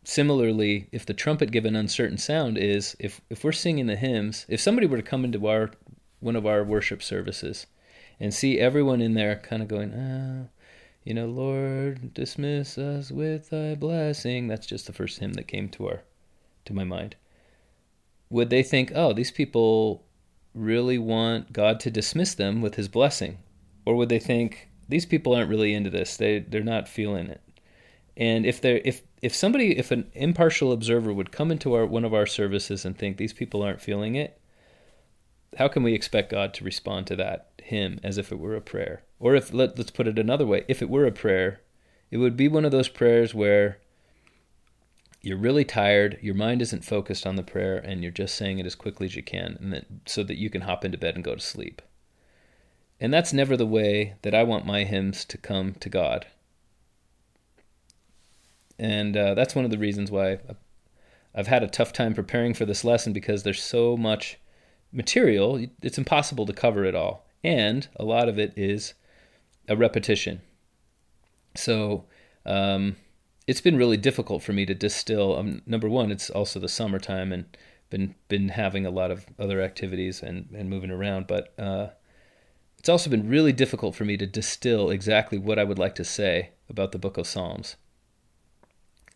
[0.04, 4.46] similarly, if the trumpet give an uncertain sound, is if if we're singing the hymns,
[4.50, 5.72] if somebody were to come into our
[6.20, 7.68] one of our worship services
[8.22, 10.48] and see everyone in there kind of going, ah,
[11.04, 14.48] you know, Lord, dismiss us with thy blessing.
[14.48, 16.04] That's just the first hymn that came to our
[16.66, 17.16] to my mind.
[18.30, 20.06] Would they think, oh, these people
[20.54, 23.40] really want God to dismiss them with his blessing?
[23.86, 26.16] Or would they think these people aren't really into this?
[26.16, 27.42] They they're not feeling it.
[28.16, 32.06] And if they if if somebody if an impartial observer would come into our one
[32.06, 34.40] of our services and think these people aren't feeling it,
[35.58, 38.62] how can we expect God to respond to that hymn as if it were a
[38.62, 39.04] prayer?
[39.20, 41.62] Or if let, let's put it another way, if it were a prayer,
[42.12, 43.80] it would be one of those prayers where
[45.22, 48.66] you're really tired, your mind isn't focused on the prayer, and you're just saying it
[48.66, 51.36] as quickly as you can, and so that you can hop into bed and go
[51.36, 51.82] to sleep.
[53.00, 56.28] And that's never the way that I want my hymns to come to God.
[58.78, 60.40] And uh, that's one of the reasons why
[61.34, 64.38] I've had a tough time preparing for this lesson because there's so much
[64.92, 67.26] material, it's impossible to cover it all.
[67.44, 68.94] And a lot of it is
[69.68, 70.42] a repetition.
[71.56, 72.06] So
[72.46, 72.98] um,
[73.48, 75.38] it's been really difficult for me to distill.
[75.38, 77.46] Um, number one, it's also the summertime and
[77.90, 81.28] been been having a lot of other activities and, and moving around.
[81.28, 81.88] But uh,
[82.78, 86.06] it's also been really difficult for me to distill exactly what I would like to
[86.06, 87.76] say about the book of Psalms.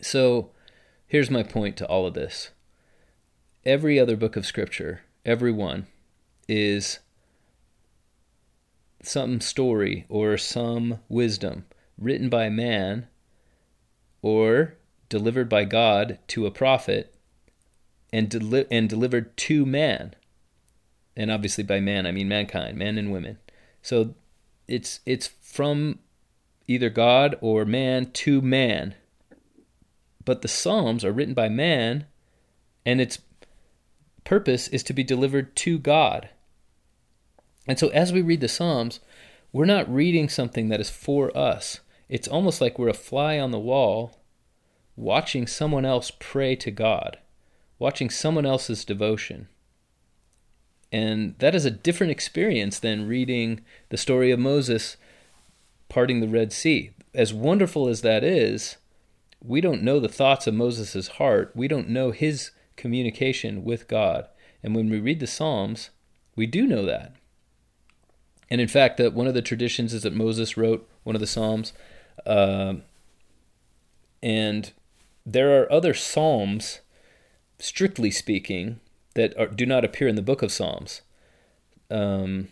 [0.02, 0.52] So
[1.08, 2.52] here's my point to all of this.
[3.64, 5.88] Every other book of Scripture every one,
[6.48, 7.00] is
[9.08, 11.66] some story or some wisdom
[11.98, 13.08] written by man
[14.22, 14.76] or
[15.10, 17.16] delivered by God to a prophet
[18.12, 20.16] and, deli- and delivered to man.
[21.16, 23.38] And obviously by man I mean mankind, men and women.
[23.82, 24.16] So
[24.68, 26.00] it's it's from
[26.68, 28.96] either God or man to man.
[30.24, 32.06] But the Psalms are written by man
[32.86, 33.20] and it's
[34.24, 36.30] purpose is to be delivered to God.
[37.68, 39.00] And so as we read the Psalms,
[39.52, 41.80] we're not reading something that is for us.
[42.10, 44.20] It's almost like we're a fly on the wall
[44.96, 47.18] watching someone else pray to God,
[47.80, 49.48] watching someone else's devotion.
[50.92, 54.98] And that is a different experience than reading the story of Moses
[55.90, 56.92] parting the Red Sea.
[57.14, 58.78] As wonderful as that is,
[59.42, 61.52] we don't know the thoughts of Moses' heart.
[61.56, 64.28] We don't know his communication with God.
[64.64, 65.90] And when we read the Psalms,
[66.36, 67.14] we do know that.
[68.50, 71.28] And in fact, that one of the traditions is that Moses wrote one of the
[71.28, 71.74] Psalms.
[72.26, 72.76] Uh,
[74.22, 74.72] and
[75.26, 76.82] there are other Psalms,
[77.58, 78.80] strictly speaking,
[79.16, 81.02] that are, do not appear in the book of Psalms.
[81.90, 82.50] Um,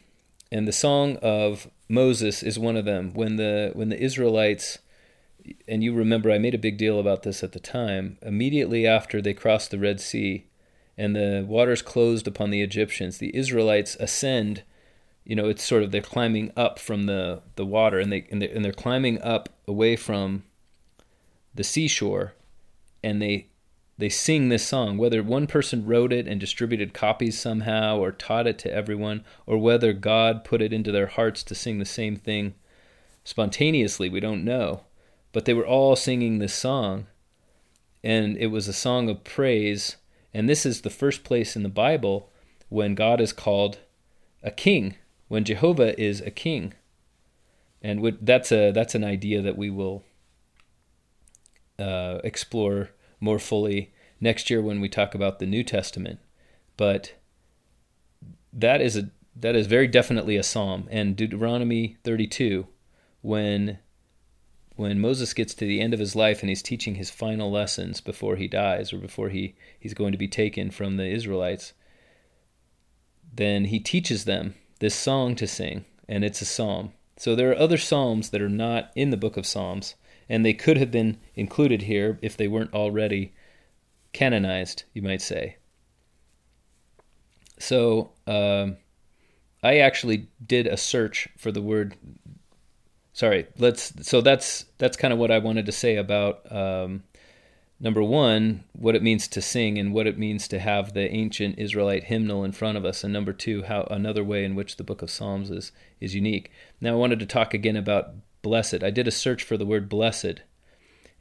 [0.52, 3.14] and the Song of Moses is one of them.
[3.14, 4.80] When the when the Israelites
[5.68, 8.18] and you remember I made a big deal about this at the time.
[8.22, 10.46] Immediately after they crossed the Red Sea
[10.98, 14.64] and the waters closed upon the Egyptians, the Israelites ascend.
[15.26, 18.42] You know, it's sort of they're climbing up from the, the water and they and
[18.42, 20.44] they and they're climbing up away from
[21.56, 22.34] the seashore,
[23.04, 23.48] and they
[23.98, 24.98] they sing this song.
[24.98, 29.58] Whether one person wrote it and distributed copies somehow, or taught it to everyone, or
[29.58, 32.56] whether God put it into their hearts to sing the same thing
[33.24, 34.82] spontaneously, we don't know.
[35.32, 37.08] But they were all singing this song
[38.04, 39.96] and it was a song of praise.
[40.34, 42.30] And this is the first place in the bible
[42.70, 43.78] when god is called
[44.42, 44.96] a king
[45.34, 46.76] when jehovah is a king.
[47.82, 50.04] And that's a that's an idea that we will
[51.80, 53.92] uh, explore more fully
[54.22, 56.20] next year when we talk about the new testament.
[56.78, 57.16] But
[58.54, 60.88] that is a that is very definitely a psalm.
[60.92, 62.68] And deuteronomy 32
[63.24, 63.80] when
[64.76, 68.02] when Moses gets to the end of his life and he's teaching his final lessons
[68.02, 71.74] before he dies or before he, he's going to be taken from the Israelites,
[73.34, 76.92] then he teaches them this song to sing, and it's a psalm.
[77.16, 79.96] So there are other psalms that are not in the book of Psalms,
[80.28, 83.34] and they could have been included here if they weren't already
[84.12, 85.56] canonized, you might say.
[87.58, 88.76] So um,
[89.64, 91.96] I actually did a search for the word.
[93.14, 93.94] Sorry, let's.
[94.06, 97.04] So that's that's kind of what I wanted to say about um,
[97.84, 101.60] number one, what it means to sing and what it means to have the ancient
[101.60, 104.86] Israelite hymnal in front of us, and number two, how another way in which the
[104.86, 106.50] Book of Psalms is is unique.
[106.80, 108.84] Now, I wanted to talk again about blessed.
[108.84, 110.42] I did a search for the word blessed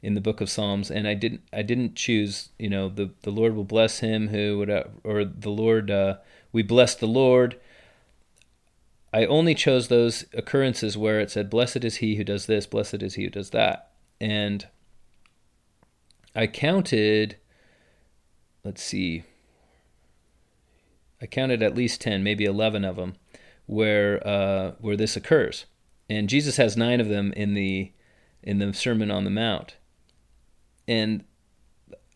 [0.01, 3.31] in the Book of Psalms, and I didn't I didn't choose you know the the
[3.31, 4.69] Lord will bless him who would
[5.03, 6.17] or the Lord uh,
[6.53, 7.59] we bless the Lord.
[9.11, 13.03] I only chose those occurrences where it said, "Blessed is he who does this, blessed
[13.03, 14.65] is he who does that," and
[16.35, 17.37] I counted,
[18.63, 19.23] let's see,
[21.21, 23.15] I counted at least 10, maybe 11 of them
[23.65, 25.65] where, uh, where this occurs.
[26.09, 27.91] And Jesus has nine of them in the,
[28.41, 29.77] in the Sermon on the Mount.
[30.87, 31.23] And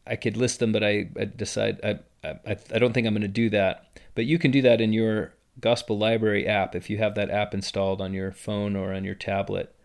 [0.05, 3.21] I could list them, but I, I decide I, I, I don't think I'm going
[3.21, 3.99] to do that.
[4.15, 7.53] But you can do that in your Gospel Library app if you have that app
[7.53, 9.75] installed on your phone or on your tablet.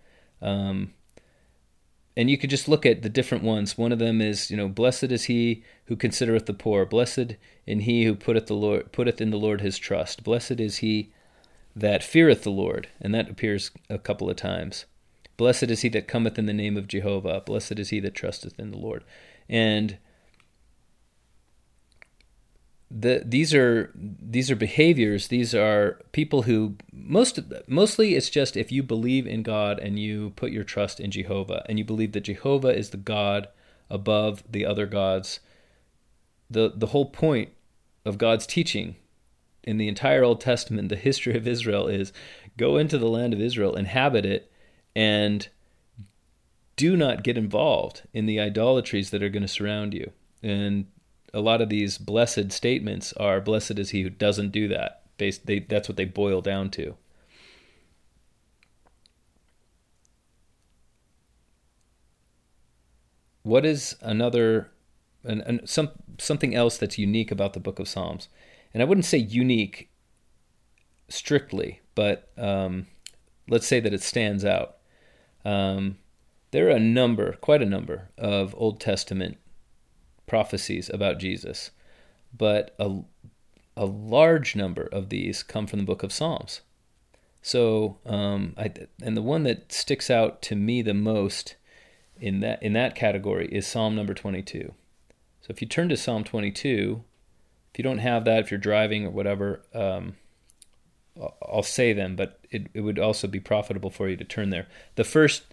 [0.41, 0.95] Um,
[2.17, 3.79] and you could just look at the different ones.
[3.79, 6.85] One of them is, you know, blessed is he who considereth the poor.
[6.85, 10.23] Blessed in he who putteth the Lord putteth in the Lord his trust.
[10.23, 11.11] Blessed is he
[11.75, 14.85] that feareth the Lord, and that appears a couple of times.
[15.39, 17.43] Blessed is he that cometh in the name of Jehovah.
[17.45, 19.05] Blessed is he that trusteth in the Lord.
[19.49, 19.97] And
[22.95, 25.29] the, these are these are behaviors.
[25.29, 30.31] These are people who most mostly it's just if you believe in God and you
[30.37, 33.49] put your trust in Jehovah and you believe that Jehovah is the God
[33.89, 35.41] above the other gods.
[36.51, 37.51] The the whole point
[38.05, 38.97] of God's teaching
[39.65, 42.13] in the entire Old Testament, the history of Israel is
[42.59, 44.53] go into the land of Israel, inhabit it,
[44.95, 45.49] and
[46.77, 50.11] do not get involved in the idolatries that are going to surround you.
[50.43, 50.87] And
[51.35, 55.03] a lot of these blessed statements are blessed is he who doesn't do that.
[55.17, 56.97] Based, they, that's what they boil down to.
[63.43, 64.71] What is another,
[65.25, 68.29] and, and some something else that's unique about the Book of Psalms?
[68.73, 69.91] And I wouldn't say unique
[71.09, 72.87] strictly, but um,
[73.49, 74.77] let's say that it stands out.
[75.45, 75.99] Um,
[76.53, 79.39] there are a number, quite a number, of Old Testament
[80.27, 81.71] prophecies about Jesus,
[82.37, 83.01] but a,
[83.77, 86.61] a large number of these come from the book of Psalms.
[87.43, 91.57] So, um, I, and the one that sticks out to me the most
[92.21, 94.73] in that in that category is Psalm number 22.
[95.41, 97.03] So, if you turn to Psalm 22,
[97.73, 100.15] if you don't have that, if you're driving or whatever, um,
[101.43, 104.69] I'll say them, but it, it would also be profitable for you to turn there.
[104.95, 105.45] The first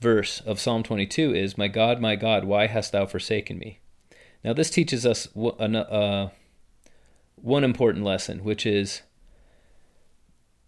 [0.00, 3.80] verse of Psalm 22 is, My God, my God, why hast thou forsaken me?
[4.42, 6.28] Now, this teaches us uh,
[7.36, 9.02] one important lesson, which is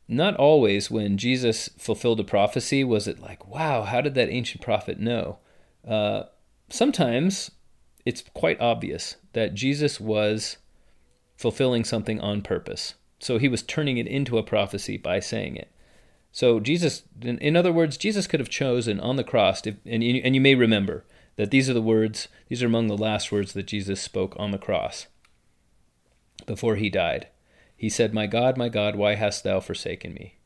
[0.09, 4.63] not always when Jesus fulfilled a prophecy was it like, wow, how did that ancient
[4.63, 5.39] prophet know?
[5.87, 6.25] Uh,
[6.69, 7.51] sometimes
[8.05, 10.59] it's quite obvious that Jesus was
[11.37, 12.95] fulfilling something on purpose.
[13.21, 15.71] So he was turning it into a prophecy by saying it.
[16.33, 20.03] So Jesus, in, in other words, Jesus could have chosen on the cross, if, and,
[20.03, 21.05] you, and you may remember,
[21.37, 24.51] that these are the words, these are among the last words that Jesus spoke on
[24.51, 25.07] the cross
[26.47, 27.29] before he died.
[27.77, 30.37] He said, My God, my God, why hast thou forsaken me?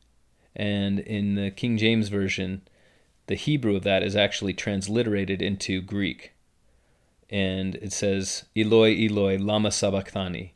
[0.55, 2.61] And in the King James Version,
[3.27, 6.33] the Hebrew of that is actually transliterated into Greek.
[7.29, 10.55] And it says, Eloi, Eloi, lama sabachthani.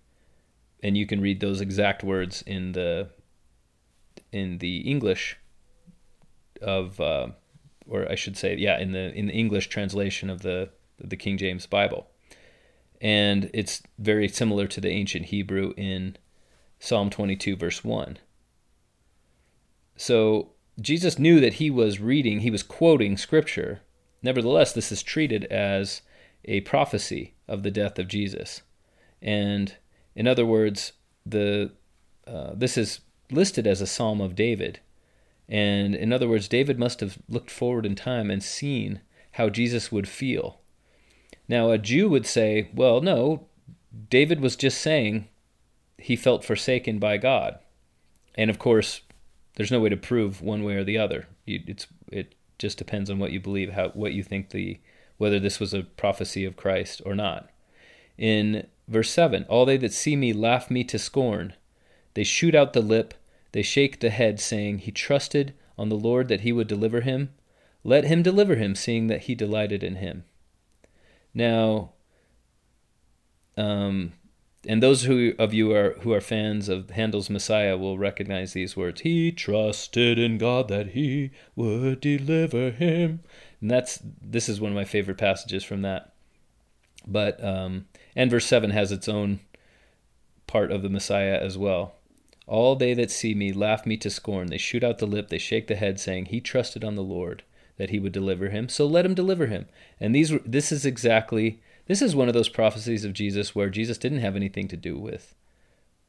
[0.82, 3.10] And you can read those exact words in the
[4.32, 5.38] in the English
[6.62, 7.28] of uh,
[7.92, 11.38] or I should say, yeah, in the in the English translation of the the King
[11.38, 12.08] James Bible,
[13.02, 16.16] and it's very similar to the ancient Hebrew in
[16.80, 18.18] Psalm 22, verse one.
[19.98, 23.82] So Jesus knew that he was reading, he was quoting Scripture.
[24.24, 26.02] Nevertheless, this is treated as
[26.46, 28.62] a prophecy of the death of Jesus,
[29.22, 29.76] and
[30.16, 30.94] in other words,
[31.26, 31.74] the
[32.26, 34.80] uh, this is listed as a Psalm of David
[35.52, 39.02] and in other words, David must have looked forward in time and seen
[39.34, 40.62] how Jesus would feel.
[41.49, 43.47] Now, a Jew would say, well, no,
[44.10, 45.28] David was just saying
[45.97, 47.60] he felt forsaken by God.
[48.36, 49.02] And of course,
[49.56, 51.28] there's no way to prove one way or the other.
[51.45, 54.80] It's, it just depends on what you believe, how what you think the
[55.18, 57.49] whether this was a prophecy of Christ or not.
[58.18, 61.54] In verse 7, all they that see me laugh me to scorn.
[62.14, 63.14] They shoot out the lip,
[63.52, 67.34] they shake the head, saying, He trusted on the Lord that he would deliver him.
[67.84, 70.24] Let him deliver him, seeing that he delighted in him.
[71.34, 71.93] Now,
[73.58, 74.14] um,
[74.68, 78.78] and those who of you are who are fans of Handel's Messiah will recognize these
[78.78, 79.02] words.
[79.02, 83.22] He trusted in God that He would deliver him,
[83.60, 86.14] and that's this is one of my favorite passages from that.
[87.08, 89.39] But um, and verse seven has its own
[90.45, 91.95] part of the Messiah as well.
[92.52, 94.47] All they that see me laugh me to scorn.
[94.47, 97.43] They shoot out the lip, they shake the head, saying, He trusted on the Lord
[97.78, 98.68] that He would deliver him.
[98.68, 99.68] So let Him deliver him.
[100.02, 103.97] And these this is exactly this is one of those prophecies of Jesus where Jesus
[103.97, 105.34] didn't have anything to do with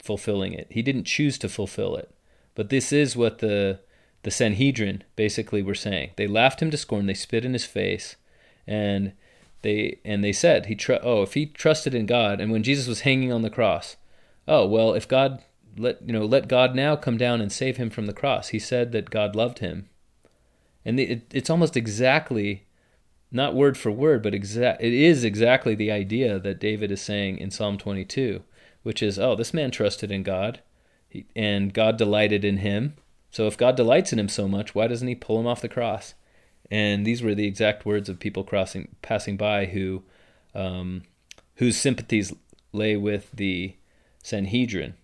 [0.02, 0.66] fulfilling it.
[0.68, 2.12] He didn't choose to fulfill it.
[2.56, 3.78] But this is what the
[4.24, 6.10] the Sanhedrin basically were saying.
[6.16, 8.16] They laughed him to scorn, they spit in his face,
[8.66, 9.12] and
[9.62, 12.88] they and they said he tr- oh if he trusted in God and when Jesus
[12.88, 13.94] was hanging on the cross,
[14.48, 15.40] oh well if God
[15.76, 18.48] let you know let God now come down and save him from the cross.
[18.48, 19.88] He said that God loved him.
[20.84, 22.66] And it, it's almost exactly
[23.30, 27.38] not word for word, but exact it is exactly the idea that David is saying
[27.38, 28.42] in Psalm 22,
[28.82, 30.60] which is, oh, this man trusted in God,
[31.34, 32.94] and God delighted in him.
[33.30, 35.68] So if God delights in him so much, why doesn't he pull him off the
[35.68, 36.14] cross?
[36.70, 40.02] And these were the exact words of people crossing passing by who
[40.54, 41.02] um,
[41.56, 42.32] whose sympathies
[42.72, 43.76] lay with the
[44.22, 44.94] Sanhedrin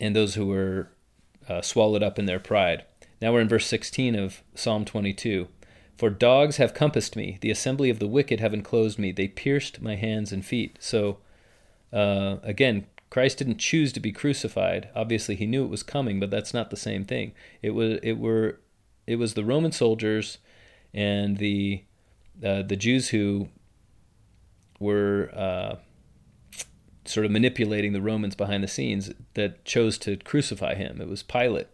[0.00, 0.88] and those who were
[1.48, 2.84] uh, swallowed up in their pride.
[3.20, 5.48] Now we're in verse 16 of Psalm 22.
[5.96, 9.80] For dogs have compassed me, the assembly of the wicked have enclosed me, they pierced
[9.80, 10.76] my hands and feet.
[10.80, 11.18] So,
[11.92, 14.88] uh, again, Christ didn't choose to be crucified.
[14.94, 17.32] Obviously, he knew it was coming, but that's not the same thing.
[17.62, 18.58] It was it were
[19.06, 20.38] it was the Roman soldiers
[20.92, 21.84] and the
[22.44, 23.50] uh, the Jews who
[24.80, 25.76] were uh,
[27.04, 31.00] sort of manipulating the Romans behind the scenes that chose to crucify him.
[31.00, 31.68] It was Pilate.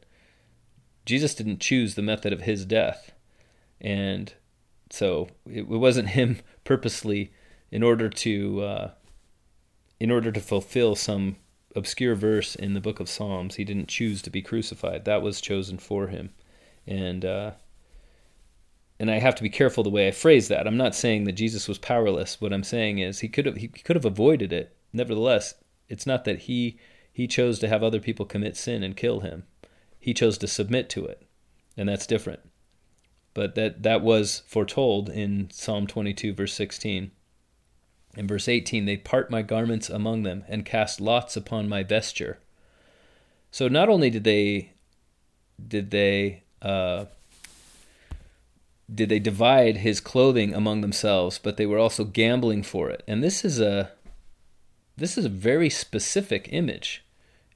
[1.07, 3.13] Jesus didn't choose the method of his death.
[3.81, 4.33] And
[4.91, 7.33] so it, wasn't him purposely
[7.71, 8.91] in order to uh,
[9.99, 11.37] in order to fulfill some
[11.77, 13.57] obscure verse in the book of Psalms.
[13.57, 15.05] He didn't choose to be crucified.
[15.05, 16.31] That was chosen for him.
[16.87, 17.53] And uh,
[18.99, 20.67] and I have to be careful the way I phrase that.
[20.67, 22.41] I'm not saying that Jesus was powerless.
[22.41, 24.77] What I'm saying is he could have he could have avoided it.
[24.93, 25.55] Nevertheless,
[25.89, 26.79] it's not that he
[27.13, 29.45] he chose to have other people commit sin and kill him.
[29.99, 31.27] He chose to submit to it.
[31.77, 32.41] And that's different
[33.35, 37.11] but that that was foretold in Psalm 22 verse 16.
[38.17, 42.41] In verse 18, they part my garments among them and cast lots upon my vesture.
[43.53, 44.73] So not only did they
[45.65, 47.05] did they uh,
[48.93, 53.05] did they divide his clothing among themselves, but they were also gambling for it.
[53.07, 53.93] And this is a
[55.01, 57.05] this is a very specific image.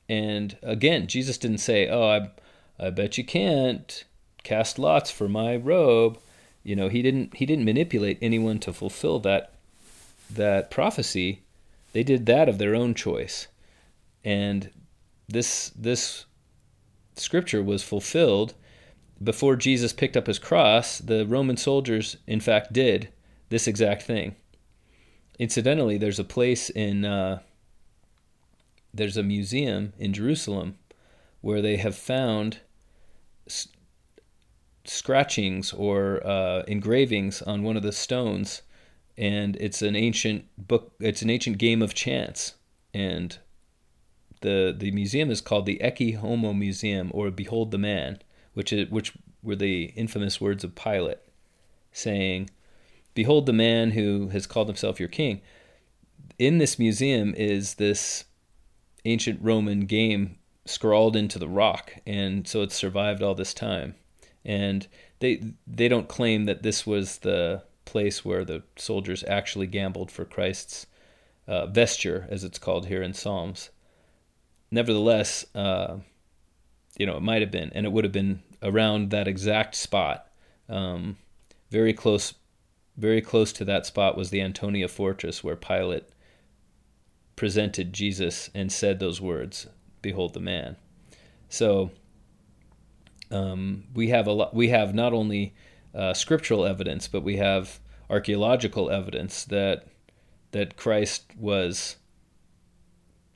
[0.09, 2.31] And again, Jesus didn't say, "Oh, I
[2.79, 4.05] I bet you can't."
[4.45, 6.19] cast lots for my robe.
[6.63, 9.55] You know, he didn't he didn't manipulate anyone to fulfill that
[10.31, 11.43] that prophecy.
[11.93, 13.49] They did that of their own choice.
[14.25, 14.71] And
[15.29, 16.27] this this
[17.17, 18.55] scripture was fulfilled
[19.23, 20.99] before Jesus picked up his cross.
[20.99, 23.09] The Roman soldiers, in fact, did
[23.49, 24.37] this exact thing.
[25.39, 27.41] Incidentally, there's a place in uh,
[28.93, 30.79] there's a museum in Jerusalem
[31.41, 32.59] where they have found
[34.85, 38.63] scratchings or uh, engravings on one of the stones,
[39.17, 40.93] and it's an ancient book.
[41.01, 42.55] It's an ancient game of chance,
[42.93, 43.37] and
[44.41, 48.21] the the museum is called the Ecce Homo Museum or Behold the Man,
[48.53, 49.13] which is which
[49.43, 51.19] were the infamous words of Pilate,
[51.93, 52.51] saying,
[53.15, 55.41] "Behold the man who has called himself your king."
[56.39, 58.25] In this museum is this
[59.05, 63.95] ancient Roman game scrawled into the rock, and so it's survived all this time
[64.45, 64.87] and
[65.21, 70.25] they they don't claim that this was the place where the soldiers actually gambled for
[70.25, 70.87] Christ's
[71.47, 73.71] uh, vesture, as it's called here in Psalms.
[74.71, 75.99] Nevertheless, uh,
[76.99, 80.27] you know, it might have been, and it would have been around that exact spot.
[80.69, 81.19] Um,
[81.71, 82.35] very close,
[82.97, 86.05] very close to that spot was the Antonia fortress where Pilate
[87.37, 89.67] presented Jesus and said those words,
[90.03, 90.77] "Behold the man."
[91.49, 91.91] So
[93.31, 94.49] um, we have a.
[94.53, 95.55] We have not only
[95.95, 99.87] uh, scriptural evidence, but we have archaeological evidence that
[100.53, 101.97] that Christ was,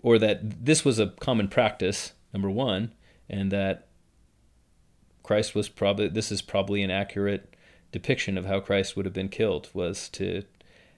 [0.02, 2.12] or that this was a common practice.
[2.32, 2.92] Number one,
[3.28, 3.88] and that
[5.22, 7.54] Christ was probably this is probably an accurate
[7.92, 10.44] depiction of how Christ would have been killed was to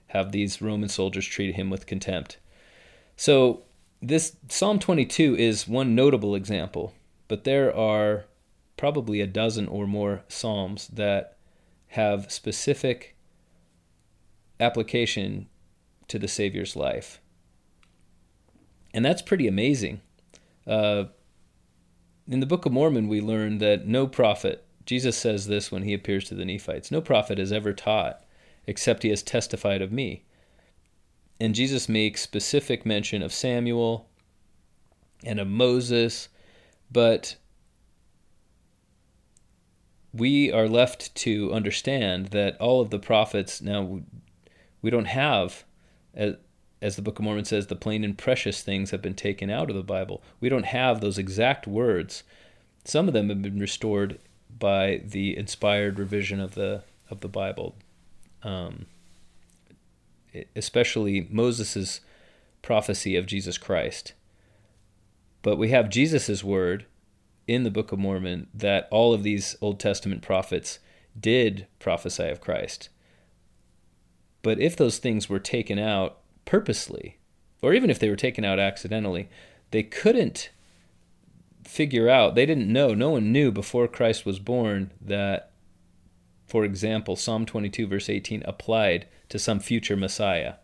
[0.07, 2.37] have these Roman soldiers treat him with contempt.
[3.15, 3.63] So
[4.01, 6.93] this Psalm 22 is one notable example,
[7.27, 8.25] but there are
[8.77, 11.37] probably a dozen or more psalms that
[11.89, 13.15] have specific
[14.59, 15.47] application
[16.07, 17.21] to the Savior's life.
[18.93, 20.01] And that's pretty amazing.
[20.67, 21.05] Uh,
[22.27, 25.93] in the Book of Mormon, we learn that no prophet, Jesus says this when he
[25.93, 28.25] appears to the Nephites, no prophet has ever taught
[28.67, 30.25] except he has testified of me.
[31.39, 34.09] And Jesus makes specific mention of Samuel
[35.23, 36.27] and of Moses,
[36.91, 37.37] but
[40.11, 44.01] we are left to understand that all of the prophets now
[44.81, 45.63] we don't have
[46.13, 46.35] as,
[46.97, 49.75] the book of mormon says the plain and precious things have been taken out of
[49.77, 52.23] the bible we don't have those exact words
[52.83, 54.19] some of them have been restored
[54.61, 57.75] by the inspired revision of the of the bible
[58.43, 58.85] um,
[60.55, 61.99] especially moses's
[62.61, 64.13] prophecy of jesus christ
[65.41, 66.85] but we have jesus' word
[67.47, 70.79] in the Book of Mormon that all of these Old Testament prophets
[71.19, 72.89] did prophesy of Christ.
[74.41, 77.17] But if those things were taken out purposely,
[77.61, 79.29] or even if they were taken out accidentally,
[79.71, 80.49] they couldn't
[81.63, 85.51] figure out, they didn't know, no one knew before Christ was born that,
[86.45, 90.55] for example, Psalm 22, verse 18 applied to some future Messiah.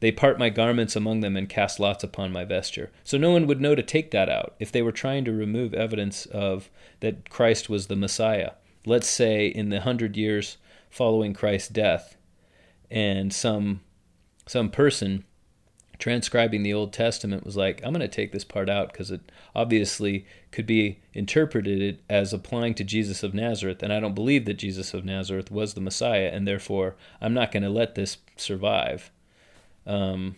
[0.00, 2.90] They part my garments among them and cast lots upon my vesture.
[3.04, 5.74] So no one would know to take that out if they were trying to remove
[5.74, 8.52] evidence of that Christ was the Messiah.
[8.84, 10.56] Let's say in the hundred years
[10.90, 12.16] following Christ's death,
[12.90, 13.80] and some
[14.44, 15.24] some person
[16.02, 19.30] transcribing the Old Testament was like, I'm going to take this part out because it
[19.54, 24.54] obviously could be interpreted as applying to Jesus of Nazareth, and I don't believe that
[24.54, 29.12] Jesus of Nazareth was the Messiah, and therefore I'm not going to let this survive.
[29.86, 30.34] Um,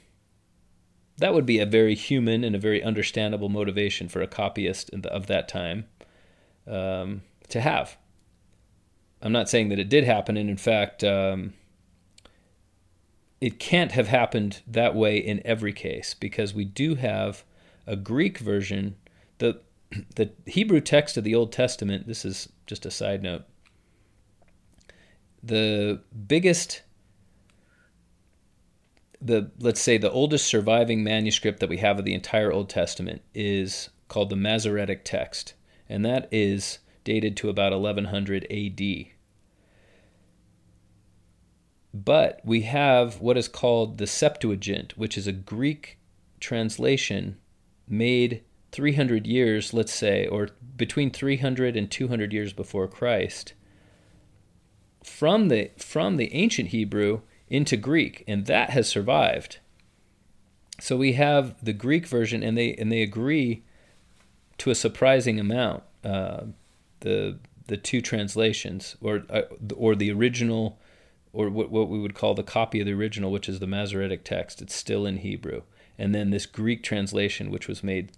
[1.17, 5.29] that would be a very human and a very understandable motivation for a copyist of
[5.29, 5.87] that time
[6.67, 7.97] um, to have.
[9.23, 11.55] I'm not saying that it did happen, and in fact, um,
[13.45, 17.45] it can't have happened that way in every case because we do have
[17.87, 18.97] a Greek version.
[19.37, 19.61] The
[20.17, 22.07] the Hebrew text of the Old Testament.
[22.07, 23.43] This is just a side note.
[25.43, 26.85] The biggest
[29.21, 33.21] the let's say the oldest surviving manuscript that we have of the entire Old Testament
[33.35, 35.53] is called the Masoretic text,
[35.87, 39.14] and that is dated to about 1100 AD.
[41.95, 45.99] But we have what is called the Septuagint, which is a Greek
[46.41, 47.39] translation
[47.89, 48.43] made
[48.73, 53.55] 300 years, let's say, or between 300 and 200 years before Christ,
[55.05, 59.59] from the from the ancient Hebrew into Greek, and that has survived.
[60.81, 63.63] So we have the Greek version, and they and they agree
[64.59, 65.85] to a surprising amount.
[66.03, 66.47] Uh,
[67.01, 67.39] the
[67.69, 69.43] the two translations, or uh,
[69.75, 70.81] or the original,
[71.35, 74.25] or what what we would call the copy of the original, which is the Masoretic
[74.25, 74.63] text.
[74.63, 75.63] It's still in Hebrew,
[75.99, 78.13] and then this Greek translation, which was made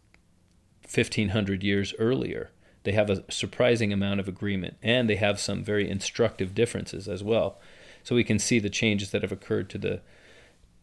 [0.83, 2.51] fifteen hundred years earlier.
[2.85, 7.25] They have a surprising amount of agreement, and they have some very instructive differences as
[7.25, 7.59] well
[8.07, 10.01] so we can see the changes that have occurred to the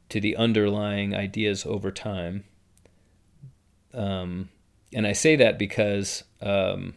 [0.09, 2.43] to the underlying ideas over time.
[3.93, 4.49] Um,
[4.93, 6.95] and I say that because um,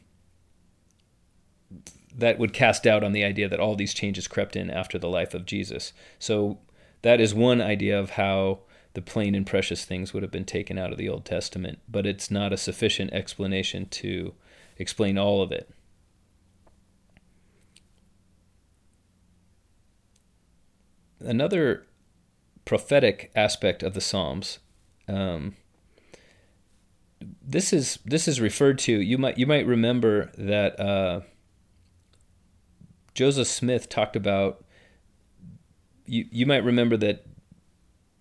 [2.17, 5.09] that would cast doubt on the idea that all these changes crept in after the
[5.09, 5.93] life of Jesus.
[6.19, 6.59] So
[7.03, 8.61] that is one idea of how
[8.95, 12.07] the plain and precious things would have been taken out of the Old Testament, but
[12.07, 14.35] it's not a sufficient explanation to
[14.79, 15.71] explain all of it.
[21.21, 21.87] another
[22.65, 24.59] prophetic aspect of the Psalms.
[25.09, 25.57] Um,
[27.43, 29.01] this is this is referred to.
[29.01, 31.21] You might you might remember that uh,
[33.17, 34.63] Joseph Smith talked about.
[36.05, 37.27] You you might remember that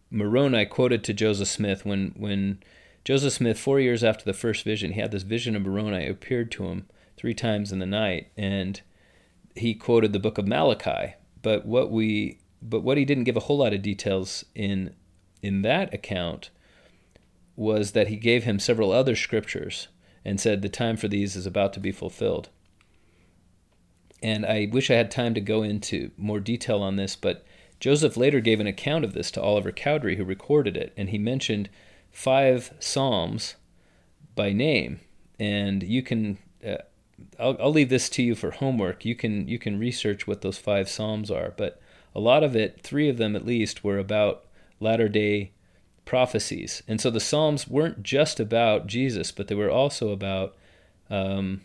[0.10, 2.64] Moroni quoted to Joseph Smith when when
[3.04, 6.50] Joseph Smith four years after the first vision he had this vision of Moroni appeared
[6.54, 6.88] to him
[7.18, 8.82] three times in the night and
[9.54, 11.16] he quoted the book of Malachi.
[11.42, 14.96] But what we but what he didn't give a whole lot of details in
[15.42, 16.52] in that account
[17.58, 19.90] was that he gave him several other scriptures
[20.24, 22.50] and said the time for these is about to be fulfilled.
[24.26, 27.46] And I wish I had time to go into more detail on this, but
[27.80, 31.20] Joseph later gave an account of this to Oliver Cowdery, who recorded it, and he
[31.20, 31.70] mentioned
[32.12, 33.54] five psalms
[34.34, 35.00] by name.
[35.40, 36.78] And you can, uh,
[37.40, 39.06] I'll, I'll leave this to you for homework.
[39.06, 41.80] You can you can research what those five psalms are, but
[42.16, 44.46] a lot of it, three of them at least, were about
[44.80, 45.52] latter day
[46.04, 46.82] prophecies.
[46.88, 50.56] And so the psalms weren't just about Jesus, but they were also about
[51.12, 51.62] um,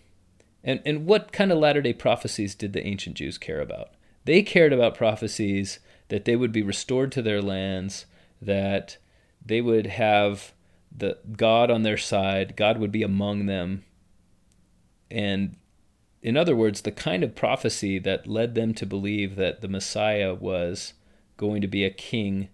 [0.62, 3.90] and and what kind of latter day prophecies did the ancient Jews care about?
[4.24, 8.06] They cared about prophecies that they would be restored to their lands,
[8.42, 8.98] that
[9.44, 10.52] they would have
[10.94, 13.84] the God on their side, God would be among them.
[15.11, 15.56] And
[16.22, 20.34] in other words, the kind of prophecy that led them to believe that the Messiah
[20.34, 20.94] was
[21.36, 22.48] going to be a king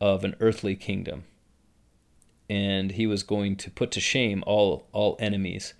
[0.00, 1.24] of an earthly kingdom.
[2.48, 5.74] And he was going to put to shame all all enemies.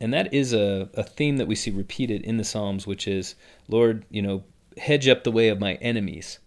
[0.00, 3.34] And that is a, a theme that we see repeated in the Psalms, which is,
[3.68, 4.44] Lord, you know,
[4.76, 6.38] hedge up the way of my enemies.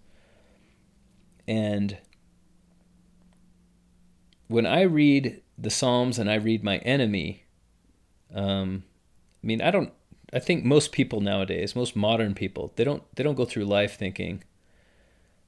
[1.47, 1.97] And
[4.47, 7.43] when I read the Psalms and I read my enemy,
[8.34, 8.84] um,
[9.43, 9.93] I mean, I don't.
[10.34, 13.97] I think most people nowadays, most modern people, they don't they don't go through life
[13.97, 14.43] thinking,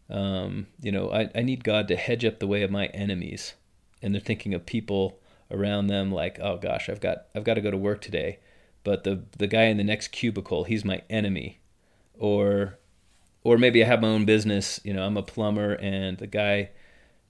[0.10, 3.56] um, you know, I, I need God to hedge up the way of my enemies,
[4.02, 5.20] and they're thinking of people
[5.52, 8.40] around them like, oh gosh, I've got I've got to go to work today,
[8.84, 11.60] but the the guy in the next cubicle, he's my enemy,
[12.18, 12.78] or
[13.44, 16.70] or maybe I have my own business, you know, I'm a plumber, and the guy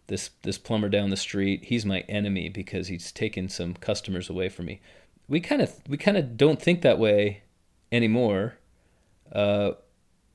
[0.09, 4.49] this this plumber down the street he's my enemy because he's taken some customers away
[4.49, 4.82] from me.
[5.28, 7.43] We kind of we kind of don't think that way
[7.91, 8.55] anymore.
[9.32, 9.72] Uh,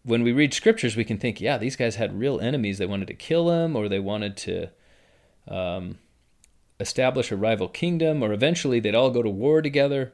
[0.05, 2.79] when we read scriptures we can think yeah these guys had real enemies.
[2.79, 4.71] They wanted to kill him or they wanted to
[5.49, 5.99] um,
[6.85, 10.13] establish a rival kingdom or eventually they'd all go to war together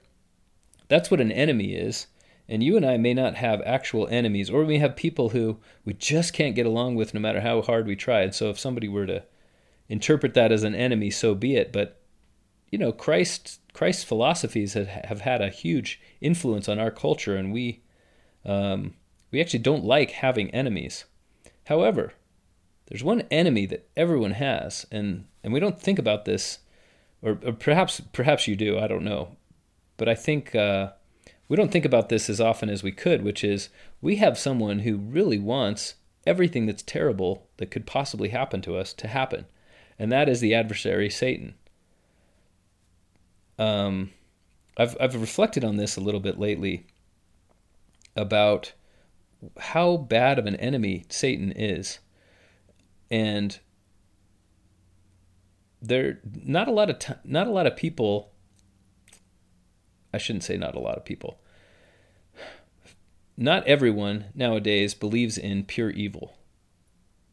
[0.89, 2.07] that's what an enemy is
[2.51, 5.95] and you and I may not have actual enemies, or we have people who we
[5.95, 8.23] just can't get along with no matter how hard we try.
[8.23, 9.23] And so if somebody were to
[9.89, 11.73] interpret that as an enemy, so be it.
[11.73, 12.01] But
[12.69, 17.53] you know, Christ Christ's philosophies have, have had a huge influence on our culture, and
[17.53, 17.83] we
[18.45, 18.95] um,
[19.31, 21.05] we actually don't like having enemies.
[21.67, 22.15] However,
[22.91, 26.59] there's one enemy that everyone has, and and we don't think about this,
[27.23, 28.79] or, or perhaps perhaps you do.
[28.79, 29.37] I don't know,
[29.97, 30.55] but I think.
[30.55, 30.93] Uh,
[31.49, 33.71] we don't think about this as often as we could, which is
[34.01, 38.93] we have someone who really wants everything that's terrible that could possibly happen to us
[38.93, 39.47] to happen
[40.01, 41.55] and that is the adversary, Satan.
[43.59, 44.13] Um,
[44.79, 46.87] I've I've reflected on this a little bit lately
[48.17, 48.73] about
[49.59, 51.99] how bad of an enemy Satan is,
[53.11, 53.59] and
[55.83, 58.33] there not a lot of t- not a lot of people.
[60.13, 61.41] I shouldn't say not a lot of people.
[63.37, 66.35] Not everyone nowadays believes in pure evil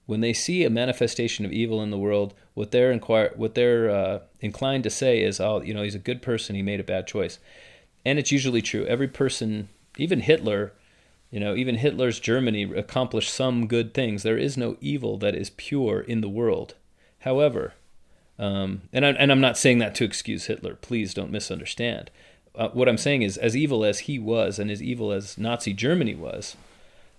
[0.08, 3.90] when they see a manifestation of evil in the world, what they're inquire, what they're
[3.90, 6.56] uh, inclined to say is, "Oh, you know, he's a good person.
[6.56, 7.38] He made a bad choice,"
[8.04, 8.86] and it's usually true.
[8.86, 9.68] Every person,
[9.98, 10.74] even Hitler,
[11.32, 14.24] you know, even Hitler's Germany accomplished some good things.
[14.24, 16.76] There is no evil that is pure in the world.
[17.20, 17.74] However,
[18.40, 20.76] um, and I, and I'm not saying that to excuse Hitler.
[20.76, 22.12] Please don't misunderstand.
[22.56, 25.74] Uh, what I'm saying is, as evil as he was, and as evil as Nazi
[25.74, 26.56] Germany was,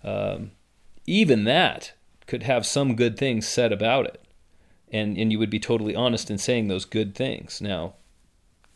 [0.03, 0.53] um,
[1.07, 1.93] even that
[2.27, 4.23] could have some good things said about it.
[4.91, 7.61] And, and you would be totally honest in saying those good things.
[7.61, 7.95] Now,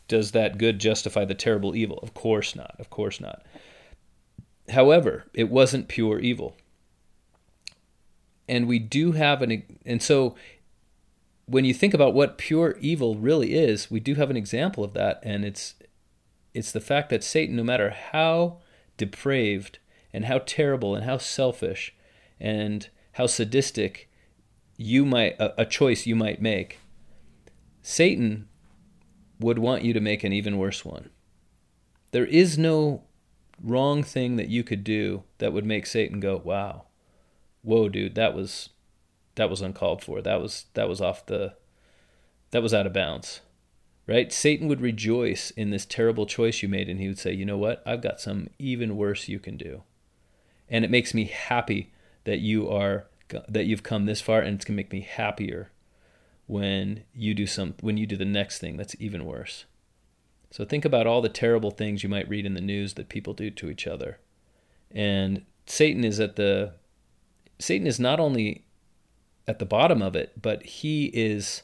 [0.07, 1.99] does that good justify the terrible evil?
[2.03, 2.75] Of course not.
[2.79, 3.43] Of course not.
[4.69, 6.55] However, it wasn't pure evil.
[8.47, 10.35] And we do have an, and so
[11.45, 14.93] when you think about what pure evil really is, we do have an example of
[14.93, 15.75] that, and it's
[16.53, 18.59] it's the fact that Satan, no matter how
[18.95, 19.79] depraved
[20.13, 21.95] and how terrible and how selfish
[22.39, 24.09] and how sadistic
[24.77, 26.79] you might a, a choice you might make.
[27.81, 28.47] Satan
[29.39, 31.09] would want you to make an even worse one.
[32.11, 33.03] There is no
[33.61, 36.85] wrong thing that you could do that would make Satan go, "Wow,
[37.61, 38.69] whoa, dude, that was
[39.35, 40.21] that was uncalled for.
[40.21, 41.55] That was that was off the
[42.51, 43.41] that was out of bounds."
[44.05, 44.33] Right?
[44.33, 47.57] Satan would rejoice in this terrible choice you made and he would say, "You know
[47.57, 47.81] what?
[47.85, 49.83] I've got some even worse you can do."
[50.67, 51.91] And it makes me happy
[52.25, 53.07] that you are
[53.47, 55.71] that you've come this far and it's to make me happier
[56.45, 59.65] when you do some when you do the next thing that's even worse
[60.53, 63.33] so think about all the terrible things you might read in the news that people
[63.33, 64.19] do to each other.
[64.91, 66.73] And satan is at the
[67.57, 68.63] satan is not only
[69.47, 71.63] at the bottom of it but he is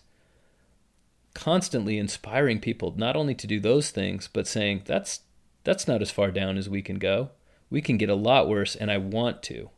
[1.35, 5.19] constantly inspiring people not only to do those things but saying that's
[5.63, 7.29] that's not as far down as we can go.
[7.69, 9.69] We can get a lot worse and i want to.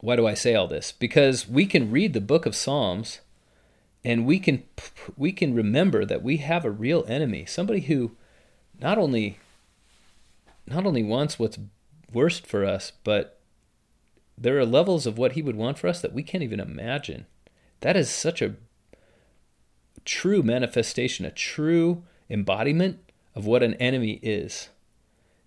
[0.00, 0.90] Why do I say all this?
[0.90, 3.20] Because we can read the book of Psalms
[4.08, 4.62] and we can
[5.18, 8.12] we can remember that we have a real enemy, somebody who
[8.80, 9.38] not only
[10.66, 11.58] not only wants what's
[12.10, 13.38] worst for us, but
[14.38, 17.26] there are levels of what he would want for us that we can't even imagine.
[17.80, 18.54] That is such a
[20.06, 23.00] true manifestation, a true embodiment
[23.34, 24.70] of what an enemy is.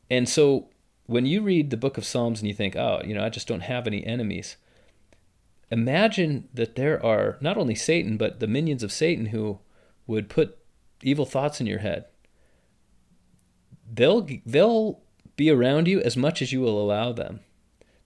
[0.08, 0.70] And so
[1.08, 3.48] when you read the book of Psalms and you think, oh, you know, I just
[3.48, 4.58] don't have any enemies,
[5.72, 9.60] imagine that there are not only Satan, but the minions of Satan who
[10.06, 10.58] would put
[11.02, 12.06] evil thoughts in your head.
[13.92, 15.02] They'll, they'll
[15.36, 17.40] be around you as much as you will allow them.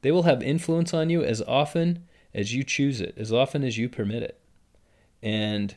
[0.02, 3.78] They will have influence on you as often as you choose it, as often as
[3.78, 4.40] you permit it.
[5.24, 5.76] And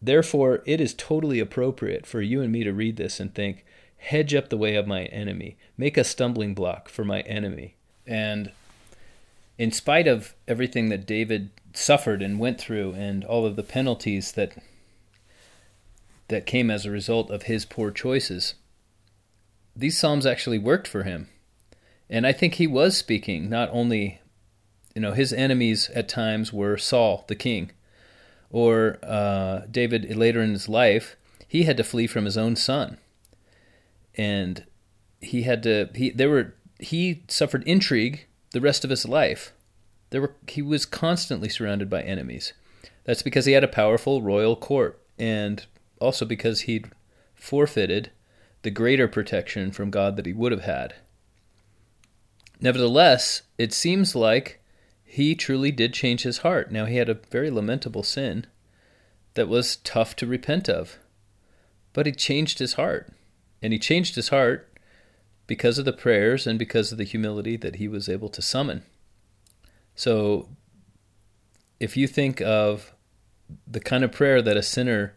[0.00, 3.64] therefore, it is totally appropriate for you and me to read this and think,
[3.98, 7.76] hedge up the way of my enemy, make a stumbling block for my enemy.
[8.06, 8.52] And
[9.58, 14.32] in spite of everything that David suffered and went through and all of the penalties
[14.32, 14.54] that
[16.28, 18.54] that came as a result of his poor choices,
[19.74, 21.28] these psalms actually worked for him.
[22.10, 24.20] And I think he was speaking not only
[24.94, 27.70] you know his enemies at times were Saul the king
[28.50, 32.98] or uh, David later in his life he had to flee from his own son
[34.16, 34.64] and
[35.20, 39.52] he had to he there were he suffered intrigue the rest of his life.
[40.10, 42.52] There were he was constantly surrounded by enemies.
[43.04, 45.64] That's because he had a powerful royal court and
[46.00, 46.90] also because he'd
[47.34, 48.10] forfeited
[48.62, 50.94] the greater protection from God that he would have had.
[52.60, 54.60] Nevertheless, it seems like
[55.04, 56.70] he truly did change his heart.
[56.70, 58.46] Now, he had a very lamentable sin
[59.34, 60.98] that was tough to repent of,
[61.92, 63.12] but he changed his heart.
[63.62, 64.67] And he changed his heart
[65.48, 68.84] because of the prayers and because of the humility that he was able to summon.
[69.96, 70.48] So,
[71.80, 72.94] if you think of
[73.66, 75.14] the kind of prayer that a sinner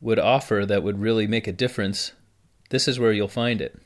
[0.00, 2.12] would offer that would really make a difference,
[2.70, 3.80] this is where you'll find it.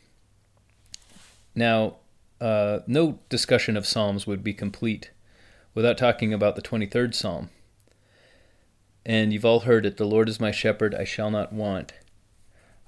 [1.54, 1.96] Now,
[2.40, 5.10] uh, no discussion of Psalms would be complete
[5.74, 7.50] without talking about the 23rd Psalm.
[9.06, 11.92] And you've all heard it The Lord is my shepherd, I shall not want.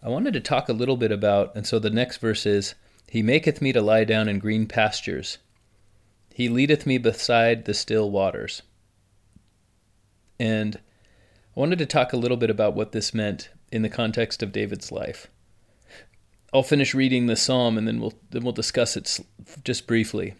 [0.03, 2.75] I wanted to talk a little bit about, and so the next verse is
[3.09, 5.39] He maketh me to lie down in green pastures,
[6.35, 8.63] He leadeth me beside the still waters.
[10.41, 10.81] And
[11.57, 14.51] I wanted to talk a little bit about what this meant in the context of
[14.51, 15.29] David's life.
[16.53, 19.21] I'll finish reading the psalm and then we'll then we'll discuss it
[19.63, 20.35] just briefly.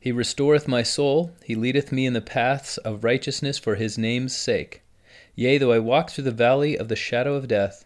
[0.00, 4.36] He restoreth my soul, he leadeth me in the paths of righteousness for his name's
[4.36, 4.82] sake.
[5.34, 7.84] Yea, though I walk through the valley of the shadow of death,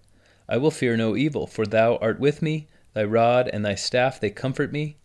[0.48, 4.20] I will fear no evil, for thou art with me, thy rod and thy staff
[4.20, 4.96] they comfort me.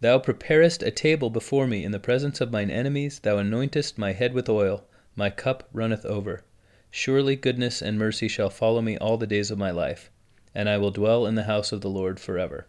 [0.00, 4.12] Thou preparest a table before me in the presence of mine enemies, thou anointest my
[4.12, 4.84] head with oil,
[5.16, 6.44] my cup runneth over.
[6.90, 10.10] Surely goodness and mercy shall follow me all the days of my life
[10.58, 12.66] and I will dwell in the house of the Lord forever.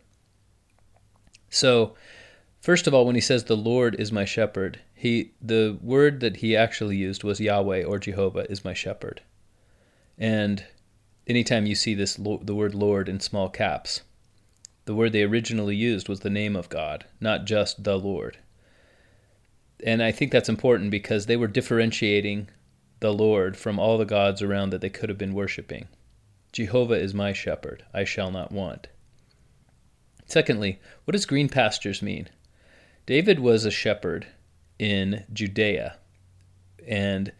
[1.49, 1.95] So,
[2.61, 6.37] first of all, when he says the Lord is my shepherd, he the word that
[6.37, 9.21] he actually used was Yahweh or Jehovah is my shepherd.
[10.19, 10.65] And
[11.29, 14.01] anytime you see this the word Lord in small caps,
[14.85, 18.39] the word they originally used was the name of God, not just the Lord.
[19.85, 22.49] And I think that's important because they were differentiating
[22.99, 25.87] the Lord from all the gods around that they could have been worshiping.
[26.51, 28.87] Jehovah is my shepherd, I shall not want.
[30.25, 32.29] Secondly, what does green pastures mean?
[33.05, 34.27] David was a shepherd
[34.77, 35.97] in Judea,
[36.87, 37.31] and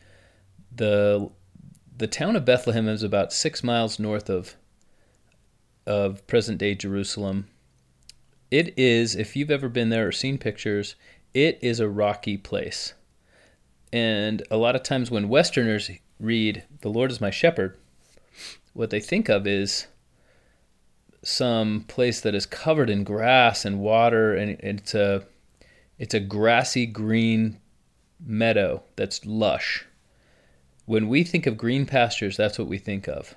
[0.74, 1.30] the
[2.00, 4.56] the town of Bethlehem is about six miles north of
[5.86, 7.48] of present day Jerusalem.
[8.50, 10.96] It is, if you've ever been there or seen pictures,
[11.34, 12.94] it is a rocky place.
[13.92, 17.78] And a lot of times when Westerners read, The Lord is my shepherd,
[18.74, 19.88] what they think of is
[21.22, 25.26] some place that is covered in grass and water and it's a
[25.98, 27.60] it's a grassy green
[28.26, 29.86] meadow that's lush.
[30.90, 33.36] When we think of green pastures, that's what we think of.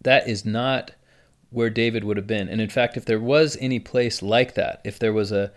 [0.00, 0.90] That is not
[1.50, 2.48] where David would have been.
[2.48, 5.52] And in fact, if there was any place like that, if there was a,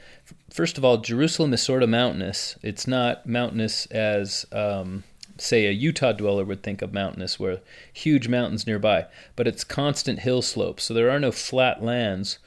[0.52, 2.60] first of all, Jerusalem is sort of mountainous.
[2.62, 5.04] It's not mountainous as um,
[5.38, 7.62] say a Utah dweller would think of mountainous, where
[7.92, 10.84] huge mountains nearby, but it's constant hill slopes.
[10.84, 12.38] So there are no flat lands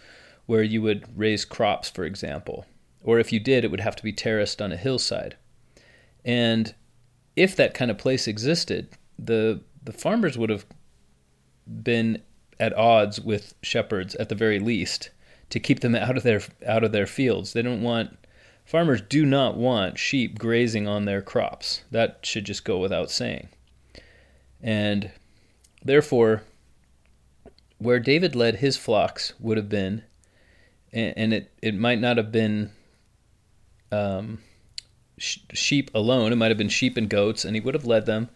[0.47, 2.65] where you would raise crops, for example.
[3.03, 5.35] Or if you did, it would have to be terraced on a hillside.
[6.25, 6.77] And
[7.37, 10.65] if that kind of place existed, the the farmers would have
[11.83, 12.23] been
[12.61, 15.11] at odds with shepherds at the very least
[15.51, 17.53] to keep them out of their out of their fields.
[17.53, 18.17] They don't want
[18.65, 21.83] Farmers do not want sheep grazing on their crops.
[21.91, 23.49] That should just go without saying.
[24.61, 25.11] And
[25.85, 26.45] therefore,
[27.79, 30.05] where David led his flocks would have been,
[30.93, 32.71] and, it, it might not have been
[33.91, 34.39] um,
[35.23, 38.07] sh- sheep alone, it might have been sheep and goats, and he would have led
[38.07, 38.29] them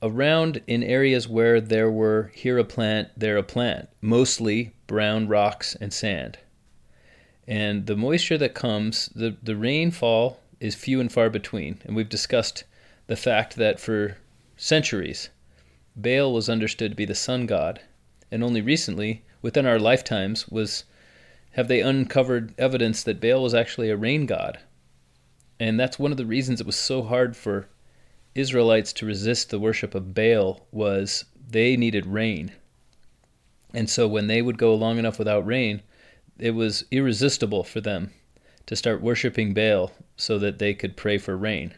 [0.00, 5.74] around in areas where there were here a plant, there a plant, mostly brown rocks
[5.80, 6.38] and sand.
[7.48, 11.80] And the moisture that comes, the, the rainfall is few and far between.
[11.84, 12.62] And we've discussed
[13.08, 14.18] the fact that for
[14.56, 15.30] centuries,
[15.96, 17.80] Baal was understood to be the sun god.
[18.30, 20.84] And only recently, within our lifetimes, was
[21.52, 24.58] have they uncovered evidence that Baal was actually a rain god.
[25.60, 27.68] And that's one of the reasons it was so hard for
[28.34, 32.52] Israelites to resist the worship of Baal was they needed rain.
[33.74, 35.82] And so when they would go long enough without rain,
[36.38, 38.12] it was irresistible for them
[38.66, 41.74] to start worshiping Baal so that they could pray for rain.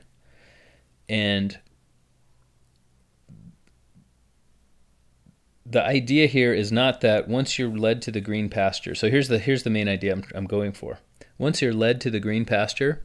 [1.08, 1.58] And
[5.64, 8.94] the idea here is not that once you're led to the green pasture.
[8.94, 10.98] So here's the here's the main idea I'm, I'm going for.
[11.38, 13.02] Once you're led to the green pasture,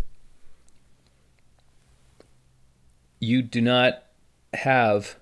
[3.20, 4.04] you do not
[4.54, 5.18] have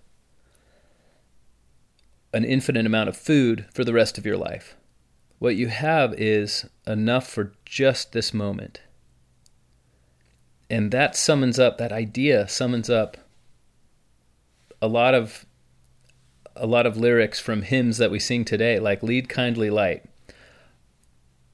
[2.33, 4.75] an infinite amount of food for the rest of your life.
[5.39, 8.81] What you have is enough for just this moment.
[10.69, 13.17] And that summons up, that idea summons up
[14.81, 15.45] a lot of
[16.55, 20.03] a lot of lyrics from hymns that we sing today, like Lead Kindly Light.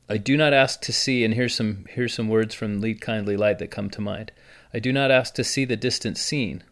[0.09, 3.37] I do not ask to see, and here's some here's some words from Lead Kindly
[3.37, 4.31] Light that come to mind.
[4.73, 6.63] I do not ask to see the distant scene.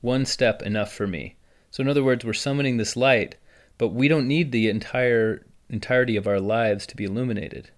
[0.00, 1.36] One step enough for me.
[1.70, 3.36] So in other words, we're summoning this light,
[3.78, 7.70] but we don't need the entire entirety of our lives to be illuminated.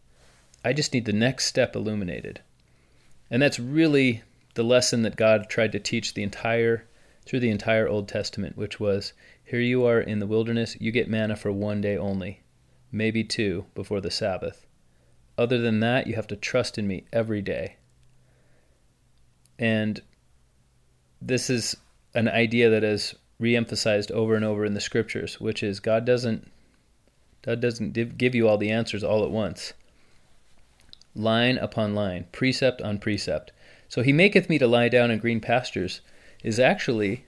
[0.65, 2.41] I just need the next step illuminated.
[3.31, 4.23] And that's really
[4.55, 6.85] the lesson that God tried to teach the entire
[7.25, 9.13] through the entire Old Testament, which was
[9.45, 12.43] here you are in the wilderness, you get manna for one day only,
[12.93, 14.67] maybe two before the Sabbath.
[15.37, 17.77] Other than that, you have to trust in me every day.
[19.59, 20.01] And
[21.21, 21.77] this is
[22.15, 26.51] an idea that is reemphasized over and over in the scriptures, which is God doesn't
[27.43, 29.73] God doesn't give you all the answers all at once.
[31.15, 33.53] Line upon line, precept on precept.
[33.89, 36.01] So he maketh me to lie down in green pastures
[36.43, 37.25] is actually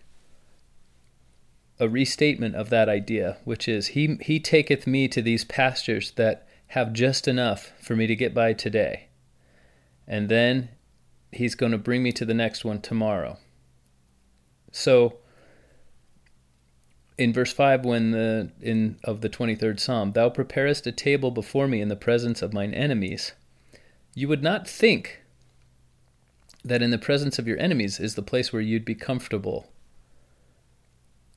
[1.78, 6.46] a restatement of that idea, which is he he taketh me to these pastures that
[6.68, 9.06] have just enough for me to get by today.
[10.06, 10.70] And then
[11.32, 13.38] he's going to bring me to the next one tomorrow.
[14.72, 15.18] So
[17.18, 21.66] in verse 5 when the in of the 23rd psalm thou preparest a table before
[21.66, 23.32] me in the presence of mine enemies
[24.14, 25.20] you would not think
[26.64, 29.68] that in the presence of your enemies is the place where you'd be comfortable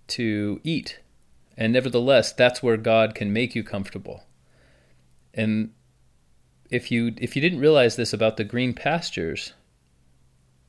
[0.07, 0.99] to eat
[1.57, 4.23] and nevertheless that's where God can make you comfortable
[5.33, 5.71] and
[6.69, 9.53] if you if you didn't realize this about the green pastures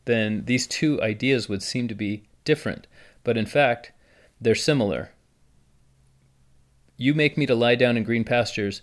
[0.05, 2.87] then these two ideas would seem to be different.
[3.25, 3.93] But in fact,
[4.41, 5.13] they're similar.
[6.97, 8.83] You make me to lie down in green pastures,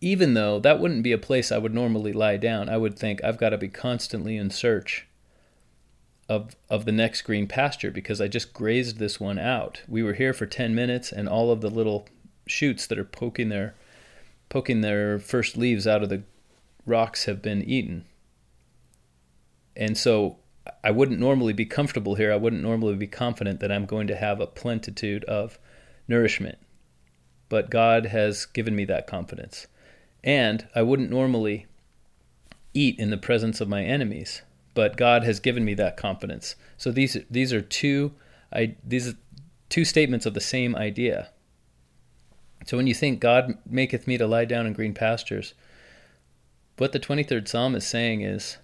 [0.00, 2.68] even though that wouldn't be a place I would normally lie down.
[2.68, 5.06] I would think I've got to be constantly in search
[6.28, 9.82] of of the next green pasture because I just grazed this one out.
[9.88, 12.08] We were here for 10 minutes and all of the little
[12.46, 13.74] shoots that are poking their
[14.48, 16.22] poking their first leaves out of the
[16.86, 18.04] rocks have been eaten.
[19.76, 20.38] And so
[20.84, 22.32] I wouldn't normally be comfortable here.
[22.32, 25.58] I wouldn't normally be confident that I'm going to have a plentitude of
[26.08, 26.58] nourishment.
[27.48, 29.66] But God has given me that confidence.
[30.24, 31.66] And I wouldn't normally
[32.74, 34.42] eat in the presence of my enemies,
[34.74, 36.54] but God has given me that confidence.
[36.76, 38.12] So these these are two
[38.52, 39.14] I these are
[39.68, 41.30] two statements of the same idea.
[42.66, 45.54] So when you think God maketh me to lie down in green pastures,
[46.78, 48.58] what the 23rd Psalm is saying is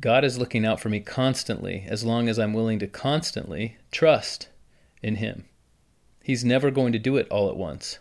[0.00, 4.48] God is looking out for me constantly as long as I'm willing to constantly trust
[5.02, 5.44] in Him.
[6.22, 7.98] He's never going to do it all at once.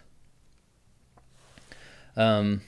[2.15, 2.61] Um,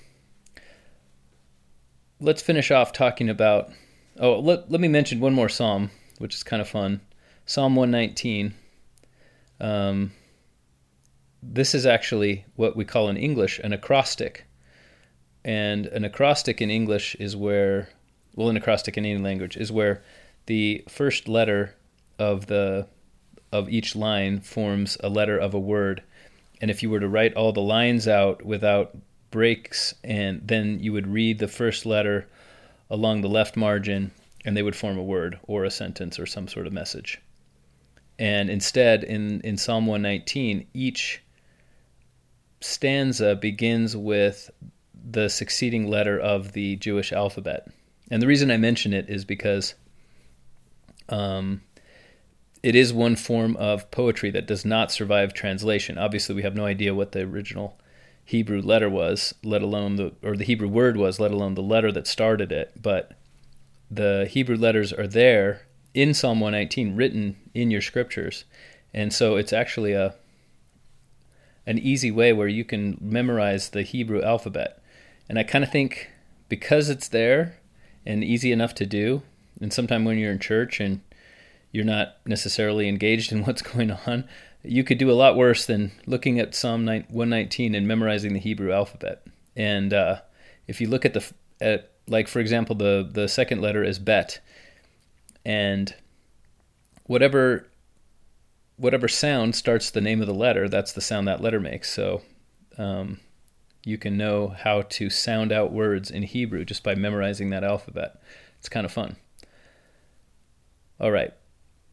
[2.20, 3.72] let's finish off talking about.
[4.20, 7.02] Oh, let, let me mention one more psalm, which is kind of fun.
[7.46, 8.54] Psalm 119.
[9.60, 10.12] Um,
[11.42, 14.46] this is actually what we call in English an acrostic.
[15.44, 17.90] And an acrostic in English is where
[18.36, 20.04] well, an acrostic in any language is where
[20.46, 21.76] the first letter
[22.20, 22.88] of the
[23.52, 26.04] of each line forms a letter of a word,
[26.60, 28.98] and if you were to write all the lines out without
[29.32, 32.28] breaks, and then you would read the first letter
[32.90, 34.12] along the left margin,
[34.44, 37.22] and they would form a word or a sentence or some sort of message.
[38.20, 41.22] And instead, in in Psalm 119, each
[42.62, 44.50] stanza begins with
[44.94, 47.68] the succeeding letter of the Jewish alphabet.
[48.10, 49.76] And the reason I mention it is because
[51.10, 51.62] um,
[52.62, 55.98] it is one form of poetry that does not survive translation.
[55.98, 57.78] Obviously, we have no idea what the original
[58.24, 61.92] Hebrew letter was, let alone the or the Hebrew word was, let alone the letter
[61.92, 62.82] that started it.
[62.82, 63.12] But
[63.90, 68.46] the Hebrew letters are there in Psalm 119, written in your scriptures,
[68.94, 70.16] and so it's actually a
[71.68, 74.82] an easy way where you can memorize the Hebrew alphabet.
[75.30, 76.10] And I kind of think
[76.50, 77.58] because it's there
[78.06, 79.22] and easy enough to do,
[79.60, 81.02] and sometimes when you're in church and
[81.72, 84.28] you're not necessarily engaged in what's going on,
[84.64, 88.72] you could do a lot worse than looking at Psalm 119 and memorizing the Hebrew
[88.72, 89.26] alphabet.
[89.56, 90.22] And uh,
[90.68, 91.32] if you look at the
[91.62, 94.40] at like for example the the second letter is bet,
[95.46, 95.94] and
[97.06, 97.68] whatever
[98.78, 101.90] whatever sound starts the name of the letter, that's the sound that letter makes.
[101.90, 102.22] So
[102.78, 103.20] um,
[103.86, 108.22] you can know how to sound out words in Hebrew just by memorizing that alphabet.
[108.60, 109.16] It's kind of fun.
[111.00, 111.34] All right.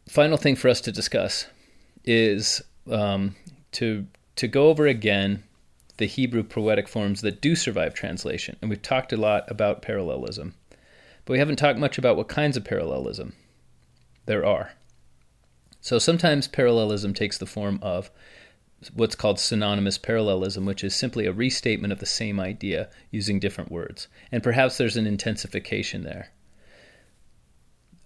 [0.08, 1.46] Final thing for us to discuss
[2.04, 3.36] is um,
[3.72, 5.44] to to go over again
[5.98, 8.56] the Hebrew poetic forms that do survive translation.
[8.60, 10.54] And we've talked a lot about parallelism,
[11.24, 13.34] but we haven't talked much about what kinds of parallelism
[14.26, 14.72] there are.
[15.80, 18.10] So sometimes parallelism takes the form of
[18.90, 23.70] what's called synonymous parallelism, which is simply a restatement of the same idea using different
[23.70, 24.08] words.
[24.30, 26.30] And perhaps there's an intensification there.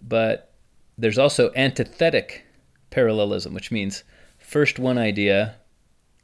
[0.01, 0.53] But
[0.97, 2.45] there's also antithetic
[2.89, 4.03] parallelism, which means
[4.37, 5.55] first one idea,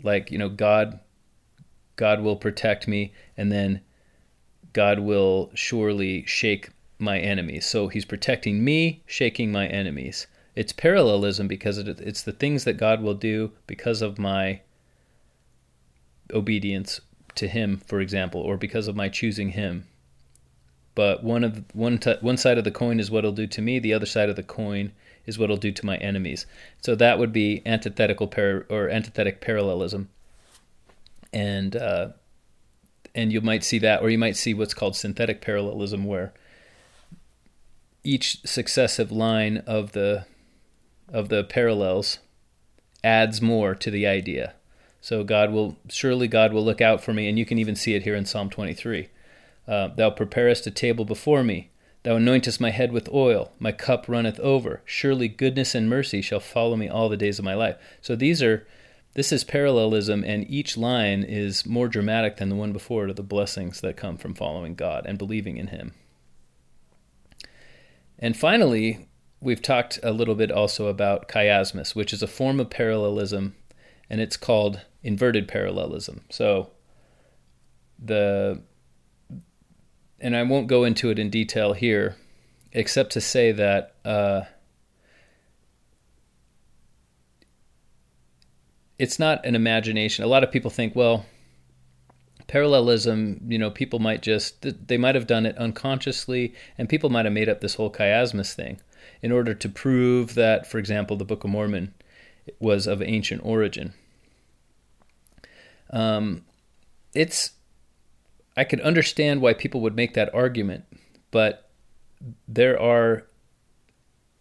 [0.01, 0.99] like, you know, God
[1.95, 3.81] God will protect me, and then
[4.73, 7.65] God will surely shake my enemies.
[7.65, 10.27] So he's protecting me, shaking my enemies.
[10.55, 14.61] It's parallelism because it's the things that God will do because of my
[16.31, 17.01] obedience
[17.35, 19.87] to Him, for example, or because of my choosing Him.
[20.95, 23.61] But one of one t- one side of the coin is what He'll do to
[23.61, 23.79] me.
[23.79, 24.91] The other side of the coin
[25.25, 26.45] is what He'll do to my enemies.
[26.81, 30.09] So that would be antithetical par- or antithetic parallelism,
[31.31, 32.09] and uh,
[33.15, 36.31] and you might see that, or you might see what's called synthetic parallelism, where
[38.03, 40.25] each successive line of the
[41.13, 42.19] of the parallels
[43.03, 44.55] adds more to the idea.
[44.99, 47.93] So God will surely God will look out for me, and you can even see
[47.93, 49.09] it here in Psalm 23.
[49.67, 51.69] Uh, Thou preparest a table before me.
[52.03, 53.53] Thou anointest my head with oil.
[53.59, 54.81] My cup runneth over.
[54.83, 57.77] Surely goodness and mercy shall follow me all the days of my life.
[58.01, 58.67] So these are
[59.13, 63.21] this is parallelism, and each line is more dramatic than the one before to the
[63.21, 65.93] blessings that come from following God and believing in Him.
[68.17, 69.07] And finally,
[69.43, 73.55] we've talked a little bit also about chiasmus, which is a form of parallelism,
[74.09, 76.21] and it's called inverted parallelism.
[76.29, 76.71] So
[78.03, 78.61] the
[80.19, 82.15] and I won't go into it in detail here,
[82.71, 84.41] except to say that uh,
[88.97, 90.23] it's not an imagination.
[90.23, 91.25] A lot of people think, well,
[92.47, 97.25] parallelism, you know, people might just they might have done it unconsciously, and people might
[97.25, 98.79] have made up this whole chiasmus thing
[99.21, 101.93] in order to prove that, for example, the Book of Mormon
[102.59, 103.93] was of ancient origin.
[105.89, 106.43] Um,
[107.13, 107.51] it's
[108.55, 110.85] I could understand why people would make that argument,
[111.31, 111.69] but
[112.47, 113.25] there are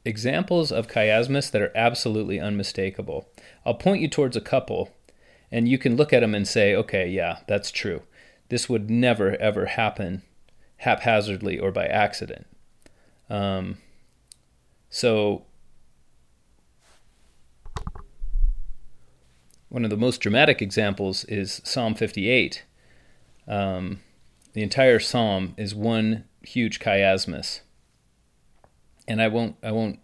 [0.04, 3.28] examples of chiasmus that are absolutely unmistakable.
[3.64, 4.90] I'll point you towards a couple,
[5.50, 8.02] and you can look at them and say, okay, yeah, that's true.
[8.48, 10.22] This would never, ever happen
[10.78, 12.46] haphazardly or by accident.
[13.30, 13.78] Um,
[14.94, 15.46] so,
[19.70, 22.62] one of the most dramatic examples is Psalm 58.
[23.48, 24.00] Um,
[24.52, 27.60] the entire psalm is one huge chiasmus,
[29.08, 29.98] and I won't I won't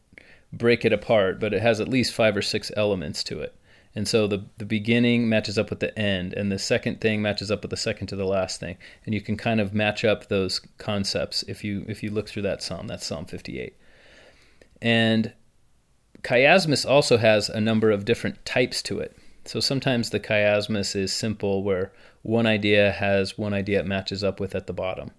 [0.54, 3.54] break it apart, but it has at least five or six elements to it.
[3.94, 7.50] And so the the beginning matches up with the end, and the second thing matches
[7.50, 10.28] up with the second to the last thing, and you can kind of match up
[10.28, 12.86] those concepts if you if you look through that psalm.
[12.86, 13.76] That's Psalm 58.
[14.80, 15.32] And
[16.22, 19.16] chiasmus also has a number of different types to it.
[19.44, 24.40] So sometimes the chiasmus is simple, where one idea has one idea it matches up
[24.40, 25.12] with at the bottom.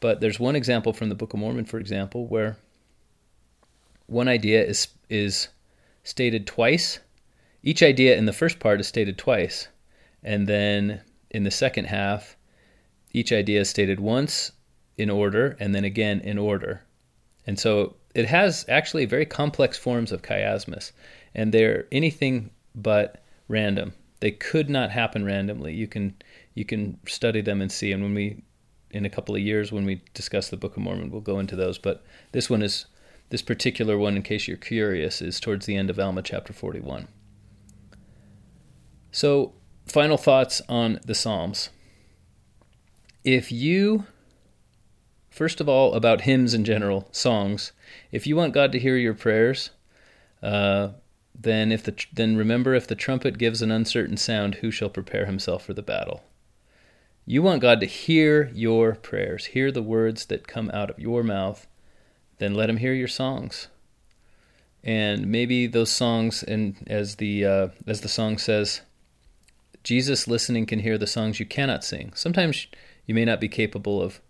[0.00, 2.56] But there's one example from the Book of Mormon, for example, where
[4.06, 5.48] one idea is is
[6.02, 6.98] stated twice.
[7.62, 9.68] Each idea in the first part is stated twice,
[10.22, 12.36] and then in the second half,
[13.12, 14.52] each idea is stated once
[14.98, 16.82] in order, and then again in order.
[17.46, 20.92] And so it has actually very complex forms of chiasmus,
[21.34, 23.92] and they're anything but random.
[24.20, 25.74] They could not happen randomly.
[25.74, 26.14] You can
[26.54, 27.92] you can study them and see.
[27.92, 28.42] And when we
[28.90, 31.56] in a couple of years when we discuss the Book of Mormon, we'll go into
[31.56, 31.78] those.
[31.78, 32.86] But this one is
[33.30, 37.08] this particular one, in case you're curious, is towards the end of Alma chapter 41.
[39.10, 39.54] So,
[39.86, 41.70] final thoughts on the Psalms.
[43.24, 44.06] If you,
[45.34, 47.72] first of all, about hymns in general, songs,
[48.12, 49.70] if you want God to hear your prayers,
[50.42, 50.90] uh,
[51.34, 55.26] then if the then remember if the trumpet gives an uncertain sound, who shall prepare
[55.26, 56.22] himself for the battle?
[57.26, 61.24] You want God to hear your prayers, hear the words that come out of your
[61.24, 61.66] mouth,
[62.38, 63.66] then let him hear your songs.
[64.84, 68.82] And maybe those songs and as the uh, as the song says,
[69.82, 72.12] Jesus listening can hear the songs you cannot sing.
[72.14, 72.68] Sometimes
[73.06, 74.20] you may not be capable of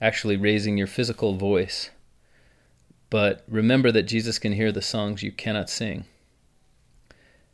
[0.00, 1.90] actually raising your physical voice.
[3.10, 6.04] But remember that Jesus can hear the songs you cannot sing.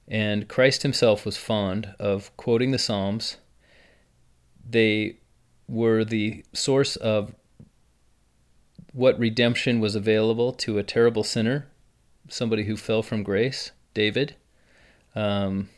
[0.09, 3.37] And Christ himself was fond of quoting the Psalms.
[4.69, 5.19] They
[5.69, 7.35] were the source of
[8.93, 11.69] what redemption was available to a terrible sinner,
[12.29, 14.35] somebody who fell from grace, David,
[15.15, 15.69] um,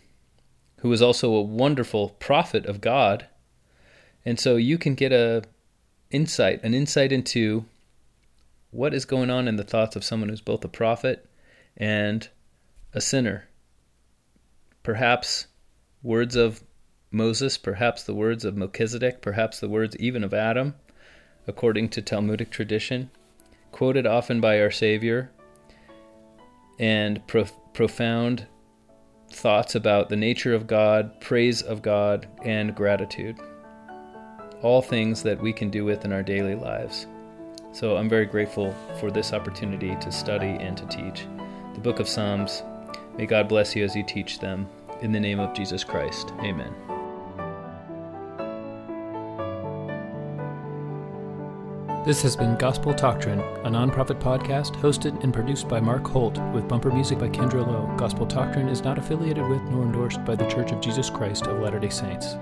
[0.78, 3.26] who was also a wonderful prophet of God.
[4.24, 5.42] And so you can get a
[6.12, 7.64] insight, an insight into
[8.70, 11.26] what is going on in the thoughts of someone who's both a prophet
[11.76, 12.28] and
[12.94, 13.48] a sinner.
[14.82, 15.46] Perhaps
[16.02, 16.62] words of
[17.10, 20.74] Moses, perhaps the words of Melchizedek, perhaps the words even of Adam,
[21.46, 23.10] according to Talmudic tradition,
[23.70, 25.30] quoted often by our Savior,
[26.78, 28.46] and prof- profound
[29.30, 33.36] thoughts about the nature of God, praise of God, and gratitude.
[34.62, 37.08] All things that we can do with in our daily lives.
[37.72, 41.26] So I'm very grateful for this opportunity to study and to teach
[41.74, 42.62] the book of Psalms.
[43.16, 44.68] May God bless you as you teach them.
[45.00, 46.32] In the name of Jesus Christ.
[46.42, 46.72] Amen.
[52.04, 56.68] This has been Gospel Doctrine, a nonprofit podcast hosted and produced by Mark Holt with
[56.68, 57.92] bumper music by Kendra Lowe.
[57.96, 61.60] Gospel Doctrine is not affiliated with nor endorsed by The Church of Jesus Christ of
[61.60, 62.36] Latter day Saints.